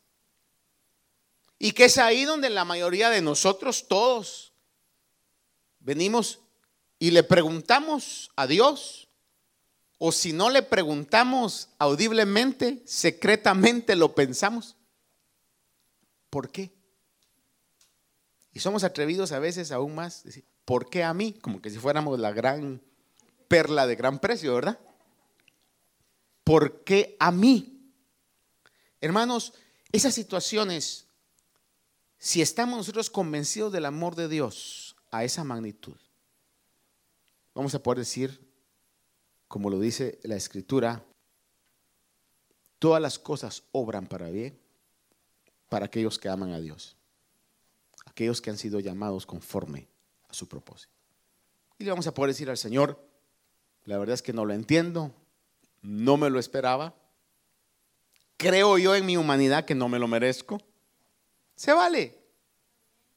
y 1.58 1.72
que 1.72 1.84
es 1.84 1.98
ahí 1.98 2.24
donde 2.24 2.48
la 2.48 2.64
mayoría 2.64 3.10
de 3.10 3.20
nosotros 3.20 3.88
todos 3.88 4.54
venimos 5.80 6.40
y 7.00 7.10
le 7.10 7.24
preguntamos 7.24 8.30
a 8.36 8.46
Dios, 8.46 9.08
o 9.98 10.12
si 10.12 10.34
no 10.34 10.50
le 10.50 10.62
preguntamos 10.62 11.70
audiblemente, 11.78 12.82
secretamente 12.84 13.96
lo 13.96 14.14
pensamos. 14.14 14.76
¿Por 16.28 16.50
qué? 16.50 16.70
Y 18.52 18.60
somos 18.60 18.84
atrevidos 18.84 19.32
a 19.32 19.38
veces 19.38 19.72
aún 19.72 19.94
más, 19.94 20.24
decir, 20.24 20.44
¿por 20.66 20.90
qué 20.90 21.02
a 21.02 21.14
mí? 21.14 21.32
Como 21.32 21.62
que 21.62 21.70
si 21.70 21.78
fuéramos 21.78 22.20
la 22.20 22.32
gran 22.32 22.82
perla 23.48 23.86
de 23.86 23.96
gran 23.96 24.18
precio, 24.18 24.54
¿verdad? 24.54 24.78
¿Por 26.44 26.84
qué 26.84 27.16
a 27.18 27.32
mí? 27.32 27.94
Hermanos, 29.00 29.54
esas 29.90 30.14
situaciones, 30.14 31.06
si 32.18 32.42
estamos 32.42 32.76
nosotros 32.76 33.08
convencidos 33.08 33.72
del 33.72 33.86
amor 33.86 34.16
de 34.16 34.28
Dios 34.28 34.96
a 35.10 35.24
esa 35.24 35.44
magnitud, 35.44 35.96
vamos 37.54 37.74
a 37.74 37.82
poder 37.82 37.98
decir, 37.98 38.48
como 39.48 39.70
lo 39.70 39.80
dice 39.80 40.18
la 40.22 40.36
escritura, 40.36 41.04
todas 42.78 43.00
las 43.02 43.18
cosas 43.18 43.64
obran 43.72 44.06
para 44.06 44.30
bien 44.30 44.58
para 45.68 45.86
aquellos 45.86 46.18
que 46.18 46.28
aman 46.28 46.52
a 46.52 46.60
Dios, 46.60 46.96
aquellos 48.04 48.40
que 48.40 48.50
han 48.50 48.58
sido 48.58 48.80
llamados 48.80 49.24
conforme 49.24 49.88
a 50.28 50.34
su 50.34 50.48
propósito. 50.48 50.92
Y 51.78 51.84
le 51.84 51.90
vamos 51.90 52.06
a 52.06 52.12
poder 52.12 52.32
decir 52.32 52.50
al 52.50 52.58
Señor, 52.58 53.00
la 53.84 53.96
verdad 53.96 54.14
es 54.14 54.22
que 54.22 54.32
no 54.32 54.44
lo 54.44 54.52
entiendo, 54.52 55.14
no 55.80 56.16
me 56.16 56.28
lo 56.28 56.38
esperaba, 56.38 56.94
creo 58.36 58.78
yo 58.78 58.94
en 58.94 59.06
mi 59.06 59.16
humanidad 59.16 59.64
que 59.64 59.74
no 59.74 59.88
me 59.88 59.98
lo 59.98 60.08
merezco. 60.08 60.60
Se 61.54 61.72
vale, 61.72 62.18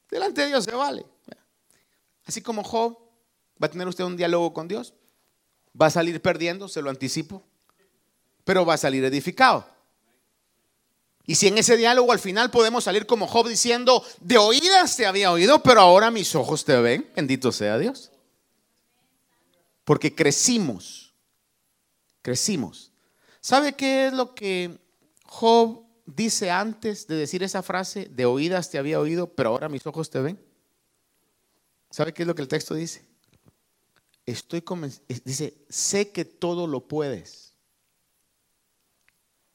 delante 0.09 0.41
de 0.41 0.47
Dios 0.47 0.63
se 0.63 0.75
vale. 0.75 1.05
Así 2.25 2.41
como 2.41 2.63
Job, 2.63 2.97
va 3.63 3.67
a 3.67 3.71
tener 3.71 3.87
usted 3.87 4.03
un 4.03 4.17
diálogo 4.17 4.51
con 4.51 4.67
Dios, 4.67 4.93
va 5.79 5.85
a 5.85 5.89
salir 5.89 6.21
perdiendo, 6.21 6.67
se 6.67 6.81
lo 6.81 6.89
anticipo, 6.89 7.41
pero 8.43 8.65
va 8.65 8.73
a 8.73 8.77
salir 8.77 9.05
edificado. 9.05 9.65
Y 11.25 11.35
si 11.35 11.47
en 11.47 11.57
ese 11.57 11.77
diálogo 11.77 12.11
al 12.11 12.19
final 12.19 12.51
podemos 12.51 12.83
salir 12.83 13.05
como 13.05 13.25
Job 13.25 13.47
diciendo, 13.47 14.03
de 14.19 14.37
oídas 14.37 14.97
te 14.97 15.05
había 15.05 15.31
oído, 15.31 15.63
pero 15.63 15.79
ahora 15.79 16.11
mis 16.11 16.35
ojos 16.35 16.65
te 16.65 16.75
ven, 16.81 17.09
bendito 17.15 17.53
sea 17.53 17.77
Dios. 17.77 18.11
Porque 19.85 20.13
crecimos, 20.13 21.13
crecimos. 22.21 22.91
¿Sabe 23.39 23.73
qué 23.73 24.07
es 24.07 24.13
lo 24.13 24.35
que 24.35 24.77
Job 25.23 25.85
dice 26.05 26.51
antes 26.51 27.07
de 27.07 27.15
decir 27.15 27.43
esa 27.43 27.63
frase, 27.63 28.09
de 28.11 28.25
oídas 28.25 28.69
te 28.69 28.77
había 28.77 28.99
oído, 28.99 29.33
pero 29.33 29.51
ahora 29.51 29.69
mis 29.69 29.87
ojos 29.87 30.09
te 30.09 30.19
ven? 30.19 30.45
¿Sabe 31.89 32.13
qué 32.13 32.23
es 32.23 32.27
lo 32.27 32.35
que 32.35 32.41
el 32.41 32.49
texto 32.49 32.75
dice? 32.75 33.12
Estoy 34.25 34.61
convencido, 34.61 35.05
dice, 35.25 35.53
sé 35.69 36.11
que 36.11 36.23
todo 36.23 36.65
lo 36.67 36.87
puedes 36.87 37.53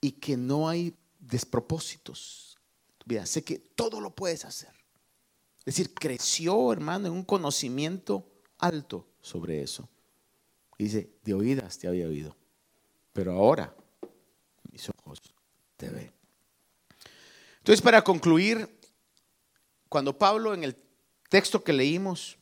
y 0.00 0.12
que 0.12 0.36
no 0.36 0.68
hay 0.68 0.94
despropósitos. 1.18 2.58
Mira, 3.06 3.24
sé 3.24 3.42
que 3.42 3.58
todo 3.58 4.00
lo 4.00 4.14
puedes 4.14 4.44
hacer. 4.44 4.72
Es 5.60 5.76
decir, 5.76 5.94
creció, 5.94 6.72
hermano, 6.72 7.06
en 7.06 7.12
un 7.12 7.24
conocimiento 7.24 8.26
alto 8.58 9.06
sobre 9.22 9.62
eso. 9.62 9.88
Dice, 10.78 11.10
de 11.24 11.34
oídas 11.34 11.78
te 11.78 11.88
había 11.88 12.06
oído, 12.06 12.36
pero 13.12 13.32
ahora 13.32 13.74
mis 14.70 14.88
ojos 14.90 15.18
te 15.76 15.88
ven. 15.88 16.12
Entonces, 17.58 17.82
para 17.82 18.02
concluir, 18.02 18.78
cuando 19.88 20.16
Pablo 20.16 20.54
en 20.54 20.64
el 20.64 20.76
texto 21.28 21.64
que 21.64 21.72
leímos 21.72 22.38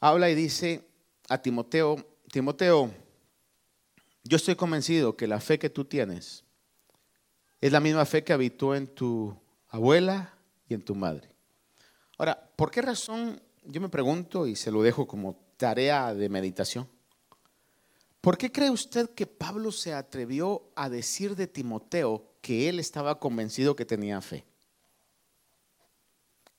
habla 0.00 0.30
y 0.30 0.34
dice 0.34 0.86
a 1.28 1.38
Timoteo, 1.38 1.96
Timoteo, 2.30 2.90
yo 4.24 4.36
estoy 4.36 4.56
convencido 4.56 5.16
que 5.16 5.26
la 5.26 5.40
fe 5.40 5.58
que 5.58 5.70
tú 5.70 5.84
tienes 5.84 6.44
es 7.60 7.72
la 7.72 7.80
misma 7.80 8.04
fe 8.04 8.24
que 8.24 8.32
habitó 8.32 8.74
en 8.74 8.86
tu 8.86 9.36
abuela 9.68 10.34
y 10.68 10.74
en 10.74 10.82
tu 10.82 10.94
madre. 10.94 11.30
Ahora, 12.18 12.50
¿por 12.56 12.70
qué 12.70 12.82
razón? 12.82 13.40
Yo 13.64 13.80
me 13.80 13.88
pregunto 13.88 14.46
y 14.46 14.56
se 14.56 14.70
lo 14.70 14.82
dejo 14.82 15.06
como 15.06 15.36
tarea 15.56 16.14
de 16.14 16.28
meditación. 16.28 16.88
¿Por 18.20 18.36
qué 18.36 18.50
cree 18.50 18.70
usted 18.70 19.10
que 19.10 19.26
Pablo 19.26 19.70
se 19.70 19.94
atrevió 19.94 20.70
a 20.74 20.88
decir 20.88 21.36
de 21.36 21.46
Timoteo 21.46 22.32
que 22.40 22.68
él 22.68 22.80
estaba 22.80 23.20
convencido 23.20 23.76
que 23.76 23.84
tenía 23.84 24.20
fe? 24.20 24.44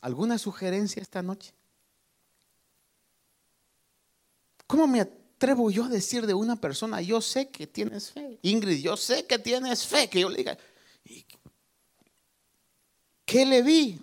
¿Alguna 0.02 0.38
sugerencia 0.38 1.02
esta 1.02 1.22
noche? 1.22 1.57
¿Cómo 4.68 4.86
me 4.86 5.02
atrevo 5.02 5.72
yo 5.72 5.86
a 5.86 5.90
decir 5.90 6.28
de 6.28 6.34
una 6.34 6.56
persona, 6.56 7.02
yo 7.02 7.22
sé 7.22 7.50
que 7.50 7.66
tienes 7.66 8.12
fe? 8.12 8.38
Ingrid, 8.42 8.84
yo 8.84 8.96
sé 8.98 9.26
que 9.26 9.40
tienes 9.40 9.88
fe, 9.88 10.10
que 10.10 10.20
yo 10.20 10.30
le 10.30 10.38
diga, 10.38 10.58
¿Qué 13.28 13.46
le 13.46 13.62
vi? 13.62 14.00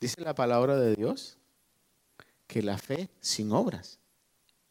Dice 0.00 0.20
la 0.20 0.34
palabra 0.34 0.76
de 0.76 0.96
Dios 0.96 1.38
que 2.48 2.62
la 2.62 2.78
fe 2.78 3.08
sin 3.20 3.52
obras 3.52 4.00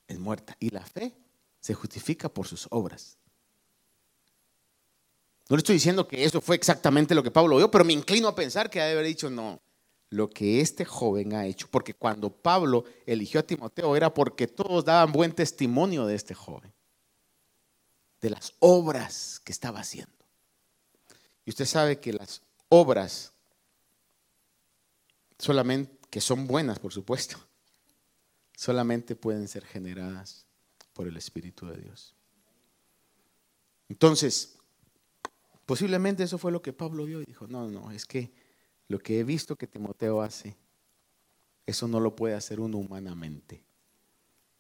es 0.08 0.20
muerta 0.20 0.56
y 0.60 0.70
la 0.70 0.86
fe 0.86 1.14
se 1.62 1.74
justifica 1.74 2.28
por 2.28 2.46
sus 2.46 2.68
obras. 2.72 3.18
No 5.48 5.56
le 5.56 5.62
estoy 5.62 5.76
diciendo 5.76 6.08
que 6.08 6.26
eso 6.26 6.42
fue 6.42 6.58
exactamente 6.58 7.16
lo 7.16 7.24
que 7.24 7.32
Pablo 7.32 7.56
vio, 7.56 7.72
pero 7.72 7.86
me 7.86 7.94
inclino 7.94 8.28
a 8.28 8.36
pensar 8.36 8.70
que 8.70 8.82
ha 8.82 8.86
de 8.86 8.92
haber 8.92 9.06
dicho 9.06 9.30
no. 9.30 9.62
Lo 10.10 10.30
que 10.30 10.62
este 10.62 10.86
joven 10.86 11.34
ha 11.34 11.46
hecho, 11.46 11.68
porque 11.70 11.94
cuando 11.94 12.30
Pablo 12.30 12.86
eligió 13.06 13.40
a 13.40 13.44
Timoteo 13.44 13.96
era 13.96 14.14
porque 14.14 14.48
todos 14.48 14.86
daban 14.86 15.12
buen 15.12 15.34
testimonio 15.34 16.06
de 16.06 16.16
este 16.16 16.34
joven, 16.34 16.72
de 18.22 18.30
las 18.30 18.54
obras 18.60 19.42
que 19.44 19.52
estaba 19.52 19.80
haciendo. 19.80 20.14
Y 21.46 21.50
usted 21.50 21.66
sabe 21.66 22.00
que 22.00 22.14
las 22.14 22.42
obras, 22.70 23.34
solamente, 25.38 25.98
que 26.10 26.22
son 26.22 26.48
buenas, 26.48 26.80
por 26.80 26.94
supuesto, 26.94 27.38
solamente 28.56 29.16
pueden 29.16 29.48
ser 29.48 29.66
generadas 29.66 30.46
por 30.94 31.08
el 31.08 31.18
Espíritu 31.18 31.68
de 31.68 31.78
Dios. 31.78 32.16
Entonces, 33.90 34.58
posiblemente 35.66 36.24
eso 36.24 36.38
fue 36.38 36.52
lo 36.52 36.62
que 36.62 36.74
Pablo 36.74 37.06
vio 37.06 37.22
y 37.22 37.26
dijo, 37.26 37.48
no, 37.48 37.70
no, 37.70 37.92
es 37.92 38.06
que 38.06 38.32
lo 38.88 39.00
que 39.00 39.20
he 39.20 39.24
visto 39.24 39.56
que 39.56 39.68
Timoteo 39.68 40.22
hace, 40.22 40.56
eso 41.66 41.88
no 41.88 42.00
lo 42.00 42.16
puede 42.16 42.36
hacer 42.36 42.60
uno 42.60 42.78
humanamente. 42.78 43.64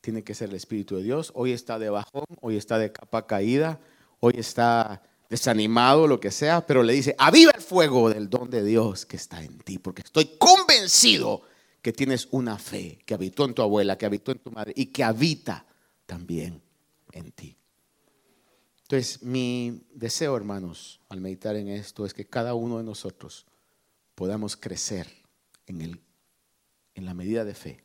Tiene 0.01 0.23
que 0.23 0.33
ser 0.33 0.49
el 0.49 0.55
Espíritu 0.55 0.95
de 0.95 1.03
Dios. 1.03 1.31
Hoy 1.35 1.51
está 1.51 1.79
de 1.79 1.89
bajón, 1.89 2.25
hoy 2.41 2.57
está 2.57 2.77
de 2.77 2.91
capa 2.91 3.27
caída, 3.27 3.79
hoy 4.19 4.33
está 4.37 5.01
desanimado, 5.29 6.07
lo 6.07 6.19
que 6.19 6.31
sea, 6.31 6.65
pero 6.65 6.83
le 6.83 6.93
dice, 6.93 7.15
aviva 7.17 7.51
el 7.51 7.61
fuego 7.61 8.09
del 8.09 8.29
don 8.29 8.49
de 8.49 8.63
Dios 8.63 9.05
que 9.05 9.17
está 9.17 9.43
en 9.43 9.57
ti, 9.59 9.79
porque 9.79 10.03
estoy 10.03 10.37
convencido 10.37 11.41
que 11.81 11.93
tienes 11.93 12.27
una 12.31 12.57
fe 12.57 12.99
que 13.05 13.13
habitó 13.13 13.45
en 13.45 13.53
tu 13.53 13.61
abuela, 13.61 13.97
que 13.97 14.05
habitó 14.05 14.31
en 14.31 14.39
tu 14.39 14.51
madre 14.51 14.73
y 14.75 14.87
que 14.87 15.03
habita 15.03 15.65
también 16.05 16.61
en 17.11 17.31
ti. 17.31 17.57
Entonces, 18.83 19.23
mi 19.23 19.83
deseo, 19.93 20.37
hermanos, 20.37 20.99
al 21.09 21.21
meditar 21.21 21.55
en 21.55 21.69
esto, 21.69 22.05
es 22.05 22.13
que 22.13 22.25
cada 22.25 22.53
uno 22.53 22.77
de 22.77 22.83
nosotros 22.83 23.47
podamos 24.15 24.55
crecer 24.55 25.07
en, 25.67 25.81
el, 25.81 26.01
en 26.95 27.05
la 27.05 27.13
medida 27.13 27.43
de 27.45 27.53
fe, 27.53 27.83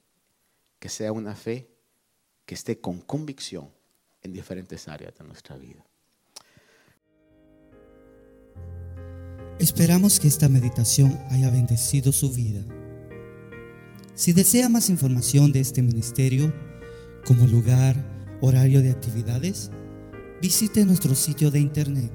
que 0.78 0.89
sea 0.89 1.12
una 1.12 1.35
fe 1.35 1.68
que 2.47 2.55
esté 2.55 2.81
con 2.81 3.01
convicción 3.01 3.68
en 4.22 4.33
diferentes 4.33 4.89
áreas 4.89 5.14
de 5.18 5.24
nuestra 5.24 5.57
vida. 5.57 5.85
Esperamos 9.59 10.18
que 10.18 10.28
esta 10.28 10.49
meditación 10.49 11.18
haya 11.31 11.51
bendecido 11.51 12.12
su 12.12 12.33
vida. 12.33 12.64
Si 14.14 14.33
desea 14.33 14.68
más 14.68 14.89
información 14.89 15.53
de 15.53 15.61
este 15.61 15.83
ministerio, 15.83 16.53
como 17.26 17.47
lugar, 17.47 17.95
horario 18.41 18.81
de 18.81 18.91
actividades, 18.91 19.70
visite 20.41 20.85
nuestro 20.85 21.14
sitio 21.14 21.51
de 21.51 21.61
internet. 21.61 22.11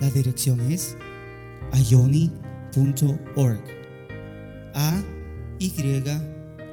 La 0.00 0.10
dirección 0.10 0.60
es 0.60 0.96
ayoni.org. 2.74 3.60
A 4.74 5.02
Y 5.58 5.72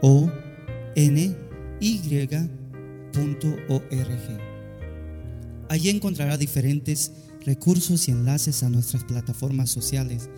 O 0.01 0.29
N 0.95 1.35
Y.org. 1.79 2.21
Allí 5.69 5.89
encontrará 5.89 6.37
diferentes 6.37 7.11
recursos 7.45 8.07
y 8.07 8.11
enlaces 8.11 8.63
a 8.63 8.69
nuestras 8.69 9.03
plataformas 9.03 9.69
sociales 9.69 10.29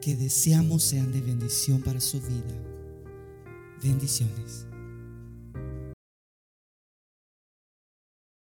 que 0.00 0.16
deseamos 0.16 0.82
sean 0.82 1.12
de 1.12 1.20
bendición 1.20 1.82
para 1.82 2.00
su 2.00 2.20
vida. 2.20 2.62
Bendiciones. 3.82 4.65